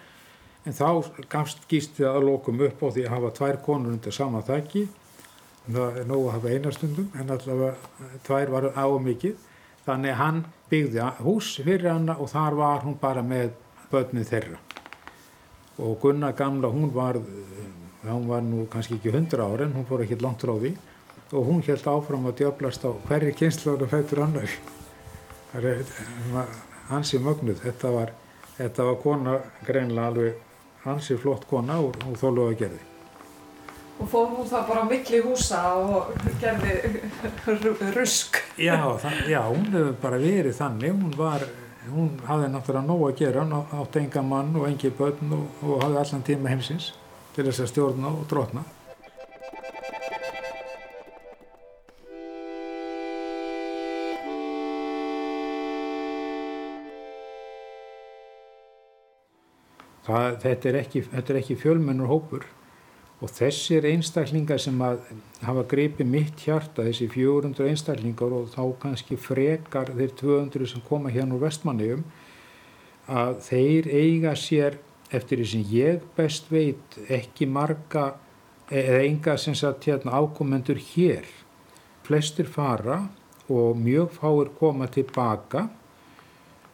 en 0.68 0.76
þá 0.76 1.04
gafst 1.32 1.64
gísti 1.72 2.04
að 2.08 2.28
lokum 2.28 2.60
upp 2.64 2.84
á 2.84 2.88
því 2.88 3.06
að 3.06 3.14
hafa 3.16 3.32
tvær 3.38 3.62
konur 3.64 3.96
undir 3.96 4.16
sama 4.16 4.44
þækki. 4.44 4.88
Það 5.64 5.98
er 6.02 6.08
nógu 6.10 6.28
að 6.28 6.34
hafa 6.36 6.52
einastundum 6.52 7.12
en 7.20 7.30
allavega 7.32 8.18
tvær 8.28 8.52
var 8.52 8.70
á 8.76 8.86
mikið. 9.00 9.36
Þannig 9.84 10.18
hann 10.20 10.44
byggði 10.72 11.08
hús 11.24 11.56
fyrir 11.64 11.92
hana 11.92 12.18
og 12.20 12.32
þar 12.32 12.58
var 12.60 12.84
hún 12.84 12.98
bara 13.00 13.24
með 13.24 13.54
börnið 13.92 14.30
þeirra. 14.32 14.60
Og 15.84 15.98
Gunna 16.02 16.32
gamla, 16.38 16.70
hún 16.70 16.92
var, 16.94 17.18
hún 18.04 18.28
var 18.28 18.44
nú 18.46 18.68
kannski 18.72 19.00
ekki 19.00 19.16
hundra 19.16 19.48
ára 19.48 19.66
en 19.66 19.74
hún 19.78 19.88
fór 19.90 20.04
ekki 20.04 20.20
langt 20.22 20.44
því 20.44 20.76
og 21.34 21.48
hún 21.48 21.64
held 21.66 21.88
áfram 21.90 22.28
að 22.30 22.38
djöblast 22.44 22.84
á 22.86 22.92
hverju 23.08 23.34
kynnslónu 23.40 23.88
fættur 23.90 24.24
annar. 24.28 24.50
Hansi 26.90 27.18
mögnuð. 27.18 27.64
Þetta 27.64 27.92
var, 27.96 28.14
þetta 28.60 28.90
var 28.90 28.98
kona 29.02 29.38
greinlega 29.66 30.08
alveg 30.12 30.42
hansi 30.84 31.18
flott 31.18 31.48
kona 31.50 31.80
og, 31.82 31.98
og 32.06 32.20
þólu 32.20 32.52
að 32.52 32.60
gerði. 32.66 32.93
Og 34.02 34.10
fór 34.10 34.30
hún 34.34 34.48
það 34.50 34.64
bara 34.68 34.84
á 34.84 34.86
milli 34.90 35.20
húsa 35.22 35.60
og 35.78 36.14
gerði 36.42 37.92
rusk? 37.94 38.40
Já, 38.58 38.78
já, 39.30 39.42
hún 39.46 39.68
hefur 39.70 39.94
bara 40.02 40.20
verið 40.22 40.58
þannig. 40.58 40.96
Hún, 40.98 41.14
var, 41.18 41.46
hún 41.88 42.16
hafði 42.26 42.50
náttúrulega 42.52 42.88
nóg 42.88 43.04
að 43.08 43.20
gera, 43.22 43.44
hún 43.46 43.84
átti 43.84 44.02
enga 44.02 44.24
mann 44.26 44.56
og 44.58 44.66
engi 44.70 44.90
börn 44.98 45.36
og, 45.38 45.44
og 45.62 45.84
hafði 45.86 46.00
allan 46.02 46.26
tíma 46.30 46.54
heimsins 46.54 46.94
til 47.36 47.46
þess 47.46 47.66
að 47.66 47.70
stjórna 47.74 48.16
og 48.18 48.26
drotna. 48.32 48.66
Það, 60.04 60.34
þetta 60.44 60.70
er 60.70 60.78
ekki, 60.82 61.06
ekki 61.40 61.56
fjölmennur 61.62 62.10
hópur 62.12 62.44
og 63.24 63.32
þessir 63.32 63.86
einstaklingar 63.88 64.60
sem 64.60 64.82
hafa 64.84 65.64
greipið 65.72 66.10
mitt 66.12 66.42
hjarta, 66.44 66.84
þessi 66.84 67.08
400 67.14 67.70
einstaklingar 67.72 68.34
og 68.36 68.50
þá 68.52 68.64
kannski 68.82 69.16
frekar 69.16 69.94
þeir 69.96 70.12
200 70.20 70.72
sem 70.74 70.84
koma 70.90 71.12
hérna 71.14 71.38
úr 71.38 71.46
vestmanniðum, 71.46 72.04
að 73.08 73.40
þeir 73.48 73.88
eiga 73.94 74.34
sér, 74.40 74.76
eftir 75.14 75.40
því 75.40 75.48
sem 75.54 75.64
ég 75.72 76.04
best 76.18 76.52
veit, 76.52 76.98
ekki 77.08 77.48
marga 77.48 78.14
eða 78.74 79.00
enga 79.06 79.38
sem 79.40 79.56
sagt 79.56 79.88
hérna 79.88 80.18
ákomendur 80.20 80.80
hér. 80.92 81.28
Flestir 82.04 82.50
fara 82.50 83.06
og 83.48 83.78
mjög 83.80 84.18
fáir 84.18 84.52
koma 84.60 84.90
tilbaka, 84.92 85.68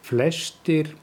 flestir 0.02 0.96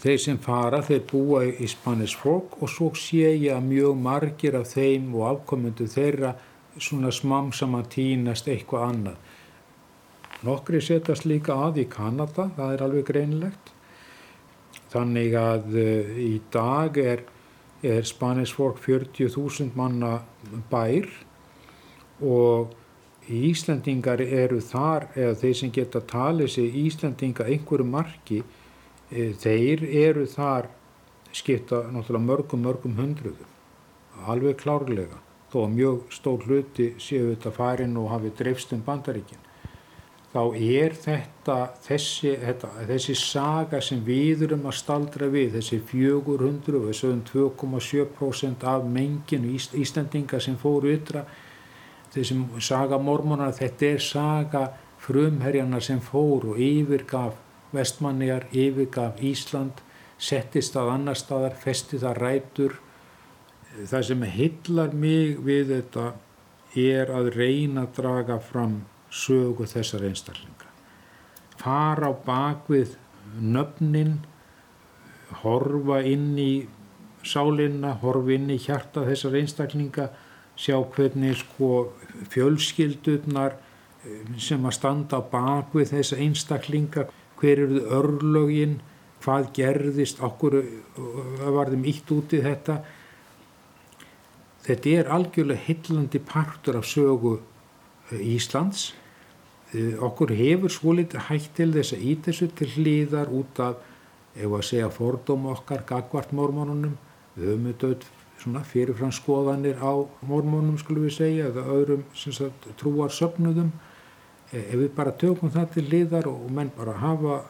Þeir 0.00 0.20
sem 0.22 0.38
fara, 0.40 0.78
þeir 0.80 1.02
búa 1.10 1.42
í 1.44 1.66
Spanish 1.68 2.16
Fork 2.16 2.54
og 2.64 2.70
svo 2.72 2.86
sé 2.96 3.34
ég 3.34 3.50
að 3.52 3.66
mjög 3.66 3.98
margir 4.00 4.54
af 4.56 4.70
þeim 4.70 5.10
og 5.12 5.26
afkomendu 5.28 5.84
þeirra 5.92 6.30
svona 6.80 7.10
smam 7.12 7.50
saman 7.52 7.84
tínast 7.92 8.48
eitthvað 8.48 8.86
annað. 8.86 9.18
Nokkri 10.48 10.80
setjast 10.80 11.26
líka 11.28 11.52
að 11.66 11.82
í 11.82 11.84
Kanada, 11.92 12.46
það 12.56 12.72
er 12.72 12.84
alveg 12.86 13.04
greinlegt. 13.10 13.74
Þannig 14.90 15.36
að 15.36 15.76
uh, 15.76 16.14
í 16.16 16.32
dag 16.54 16.96
er, 16.96 17.24
er 17.84 18.08
Spanish 18.08 18.56
Fork 18.56 18.80
40.000 18.86 19.76
manna 19.76 20.14
bær 20.72 21.10
og 22.24 22.72
Íslandingar 23.28 24.24
eru 24.24 24.62
þar, 24.64 25.10
eða 25.12 25.36
þeir 25.44 25.54
sem 25.60 25.74
geta 25.76 26.00
talið 26.08 26.50
sig 26.56 26.80
Íslandinga 26.86 27.44
einhverju 27.52 27.86
marki, 27.86 28.40
Eh, 28.40 28.59
þeir 29.10 29.82
eru 30.06 30.26
þar 30.30 30.70
skipta 31.34 31.84
náttúrulega 31.90 32.26
mörgum, 32.26 32.62
mörgum 32.64 32.96
hundruðum, 32.98 33.50
alveg 34.30 34.58
klárlega, 34.62 35.18
þó 35.50 35.64
að 35.64 35.76
mjög 35.76 36.14
stór 36.14 36.46
hluti 36.46 36.90
séu 37.02 37.30
þetta 37.32 37.52
farin 37.54 37.96
og 37.98 38.10
hafi 38.14 38.32
dreifst 38.38 38.74
um 38.74 38.82
bandaríkinn. 38.86 39.46
Þá 40.30 40.42
er 40.54 40.92
þetta 40.94 41.56
þessi, 41.82 42.36
þetta, 42.38 42.68
þessi 42.86 43.14
saga 43.18 43.80
sem 43.82 44.02
við 44.06 44.44
erum 44.46 44.68
að 44.70 44.76
staldra 44.78 45.26
við, 45.26 45.56
þessi 45.56 45.80
400 45.90 46.76
og 46.78 46.84
þessum 46.86 47.24
2,7% 47.26 48.66
af 48.70 48.86
menginu 48.86 49.56
Ís, 49.56 49.66
Íslandinga 49.74 50.38
sem 50.38 50.54
fóru 50.58 50.92
ytra, 50.94 51.24
þessi 52.14 52.38
saga 52.62 52.98
mormonar, 53.02 53.56
þetta 53.58 53.90
er 53.90 54.06
saga 54.06 54.64
frumherjana 55.02 55.80
sem 55.82 55.98
fóru 55.98 56.54
og 56.54 56.62
yfirgaf 56.62 57.49
vestmannijar 57.74 58.46
yfirgaf 58.52 59.20
Ísland, 59.24 59.82
settist 60.20 60.76
að 60.76 60.94
annar 60.94 61.18
staðar, 61.18 61.56
festi 61.56 62.00
það 62.00 62.18
rætur. 62.20 62.78
Það 63.86 64.06
sem 64.08 64.24
hillar 64.36 64.96
mig 64.96 65.38
við 65.46 65.70
þetta 65.76 66.06
er 66.78 67.12
að 67.14 67.30
reyna 67.36 67.86
að 67.86 67.94
draga 68.00 68.40
fram 68.42 68.80
sögu 69.10 69.66
þessar 69.66 70.04
einstaklinga. 70.06 70.68
Fara 71.60 72.10
á 72.10 72.14
bakvið 72.26 72.96
nöfnin, 73.40 74.20
horfa 75.42 76.00
inn 76.06 76.34
í 76.38 76.52
sálinna, 77.26 77.94
horfa 78.02 78.34
inn 78.34 78.50
í 78.50 78.58
hjarta 78.60 79.04
þessar 79.08 79.38
einstaklinga, 79.40 80.08
sjá 80.60 80.76
hvernig 80.94 81.38
sko 81.40 81.90
fjölskyldurnar 82.32 83.56
sem 84.40 84.64
að 84.64 84.76
standa 84.76 85.20
á 85.20 85.22
bakvið 85.32 85.94
þessar 85.94 86.22
einstaklinga 86.24 87.06
hver 87.40 87.64
eru 87.64 87.82
örlögin, 87.98 88.78
hvað 89.20 89.50
gerðist, 89.56 90.20
okkur 90.24 90.60
varðum 91.40 91.84
ítt 91.88 92.10
út 92.14 92.32
í 92.36 92.40
þetta. 92.44 92.80
Þetta 94.64 94.94
er 95.00 95.12
algjörlega 95.16 95.66
hillandi 95.66 96.20
partur 96.24 96.80
af 96.80 96.88
sögu 96.88 97.38
Íslands. 98.10 98.90
Okkur 100.02 100.32
hefur 100.34 100.72
svo 100.72 100.94
litið 100.98 101.28
hægt 101.28 101.52
til 101.56 101.70
þess 101.74 101.94
að 101.96 102.06
ít 102.12 102.24
þessu 102.26 102.48
til 102.58 102.70
hlýðar 102.74 103.30
út 103.40 103.60
af, 103.62 103.84
ef 104.34 104.56
að 104.56 104.66
segja, 104.66 104.88
fordóm 104.94 105.46
okkar 105.52 105.84
gagvart 105.86 106.32
mormónunum. 106.36 106.96
Við 107.36 107.52
höfum 107.52 107.68
auðvitað 107.70 108.08
svona 108.40 108.62
fyrirfram 108.64 109.12
skoðanir 109.12 109.80
á 109.84 109.92
mormónum 110.26 110.78
skulum 110.80 111.06
við 111.06 111.16
segja 111.18 111.48
eða 111.50 111.66
öðrum 111.74 112.04
sagt, 112.16 112.68
trúar 112.80 113.12
söfnuðum 113.12 113.70
e, 113.70 113.89
ef 114.50 114.74
við 114.74 114.90
bara 114.96 115.14
tökum 115.14 115.52
það 115.54 115.72
til 115.76 115.86
liðar 115.88 116.28
og 116.30 116.50
menn 116.50 116.72
bara 116.76 116.96
hafa 116.98 117.40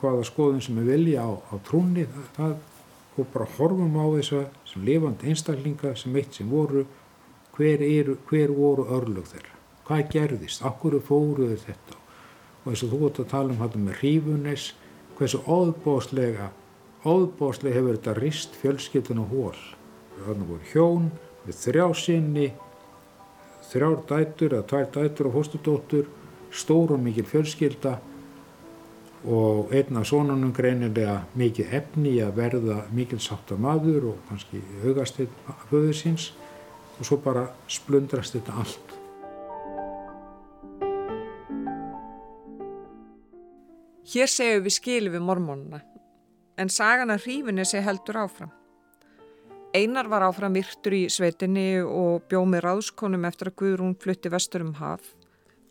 hvaða 0.00 0.24
skoðun 0.24 0.62
sem 0.64 0.78
við 0.80 0.92
vilja 0.94 1.26
á, 1.28 1.30
á 1.36 1.54
trúni 1.66 2.06
það, 2.36 2.56
og 3.18 3.26
bara 3.34 3.48
horfum 3.58 3.98
á 4.00 4.06
þessa 4.16 4.44
sem 4.70 4.84
lifandi 4.86 5.28
einstaklinga 5.28 5.94
sem 5.98 6.16
eitt 6.16 6.38
sem 6.38 6.48
voru 6.48 6.86
hver, 7.56 7.82
eru, 7.84 8.16
hver 8.30 8.54
voru 8.56 8.86
örlug 8.88 9.26
þeirra? 9.28 9.58
Hvað 9.84 10.06
gerðist, 10.14 10.62
akkur 10.64 10.96
fóruður 11.04 11.58
þetta? 11.60 11.98
Og 12.62 12.72
eins 12.72 12.84
og 12.86 12.94
þú 12.94 13.02
ert 13.08 13.20
að 13.20 13.30
tala 13.34 13.52
um 13.52 13.60
þetta 13.60 13.82
með 13.82 14.00
hrífunis 14.00 14.70
hversu 15.18 15.42
óðbóslega 15.44 16.48
óðbóslega 17.04 17.76
hefur 17.76 17.96
þetta 17.98 18.16
rist 18.16 18.56
fjölskyldun 18.60 19.20
og 19.22 19.34
hól 19.34 19.60
þannig 20.20 20.48
voru 20.48 20.70
hjón 20.72 21.10
við 21.46 21.58
þrjá 21.60 21.86
sinni 21.96 22.46
þrjár 23.70 24.00
dætur 24.08 24.56
eða 24.56 24.68
tvær 24.70 24.88
dætur 24.96 25.28
og 25.30 25.36
fóstudóttur 25.38 26.08
stór 26.50 26.94
og 26.96 27.02
mikil 27.02 27.26
fjölskylda 27.28 27.96
og 29.30 29.72
einna 29.76 30.04
sonunum 30.04 30.52
greinilega 30.56 31.20
mikið 31.36 31.74
efni 31.76 32.14
að 32.24 32.36
verða 32.38 32.78
mikil 32.96 33.20
sátta 33.20 33.58
maður 33.60 34.14
og 34.14 34.22
kannski 34.28 34.62
augast 34.84 35.20
höfuð 35.20 35.92
síns 35.96 36.30
og 36.98 37.04
svo 37.08 37.20
bara 37.24 37.48
splundrast 37.68 38.36
þetta 38.36 38.56
allt. 38.62 38.96
Hér 44.10 44.26
segjum 44.26 44.64
við 44.64 44.74
skilu 44.74 45.12
við 45.12 45.22
mormónuna 45.22 45.84
en 46.60 46.72
sagan 46.72 47.12
að 47.12 47.28
hrífinni 47.28 47.64
sé 47.68 47.80
heldur 47.84 48.24
áfram. 48.24 48.50
Einar 49.70 50.08
var 50.10 50.24
áfram 50.26 50.56
yrtur 50.58 50.96
í 50.96 51.04
sveitinni 51.12 51.78
og 51.84 52.24
bjóð 52.28 52.48
með 52.50 52.64
ráðskonum 52.66 53.28
eftir 53.28 53.52
að 53.52 53.58
Guðrún 53.60 53.94
flutti 54.02 54.32
vestur 54.32 54.64
um 54.66 54.74
haf. 54.80 55.12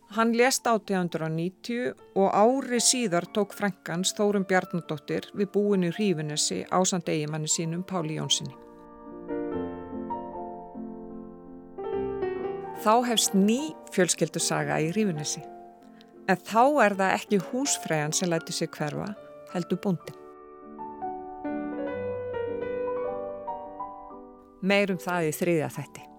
Hann 0.09 0.31
lést 0.33 0.65
1890 0.65 1.93
og 2.17 2.31
ári 2.33 2.79
síðar 2.81 3.27
tók 3.29 3.51
Frankans 3.53 4.15
Þórum 4.17 4.47
Bjarnadóttir 4.49 5.27
við 5.37 5.51
búinu 5.53 5.91
hrífinnesi 5.93 6.63
ásand 6.73 7.11
eigimanni 7.13 7.45
sínum 7.45 7.83
Páli 7.85 8.17
Jónssoni. 8.17 8.55
Þá 12.81 12.93
hefst 13.05 13.37
ný 13.37 13.75
fjölskyldusaga 13.93 14.79
í 14.81 14.89
hrífinnesi. 14.89 15.43
En 16.25 16.41
þá 16.41 16.63
er 16.87 16.97
það 16.97 17.15
ekki 17.19 17.43
húsfræðan 17.51 18.17
sem 18.17 18.33
læti 18.33 18.55
sig 18.55 18.73
hverfa, 18.73 19.11
heldur 19.53 19.77
búndin. 19.83 20.17
Meirum 24.65 24.97
það 24.97 25.29
í 25.29 25.35
þriðja 25.37 25.69
þætti. 25.77 26.09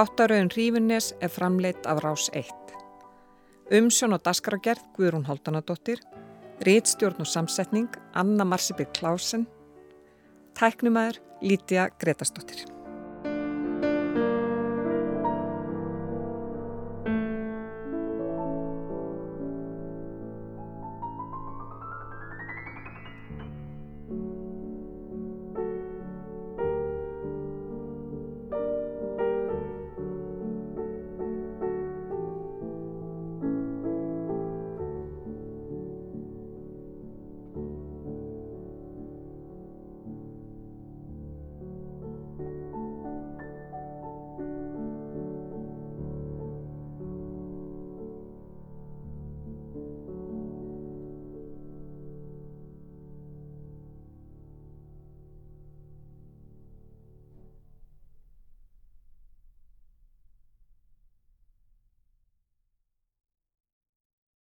Þáttaröðun 0.00 0.48
Rífinnes 0.54 1.10
er 1.20 1.28
framleitt 1.28 1.84
af 1.84 1.98
Rás 2.00 2.30
1. 2.32 2.70
Umsjón 3.76 4.16
og 4.16 4.22
dasgragerð 4.24 4.86
Guðrún 4.96 5.26
Haldanadóttir, 5.28 6.00
réttstjórn 6.64 7.20
og 7.20 7.28
samsetning 7.28 8.00
Anna 8.16 8.46
Marsibir 8.48 8.88
Klásen, 8.96 9.44
tæknumæður 10.56 11.20
Lítiða 11.44 11.90
Gretastóttir. 12.00 12.79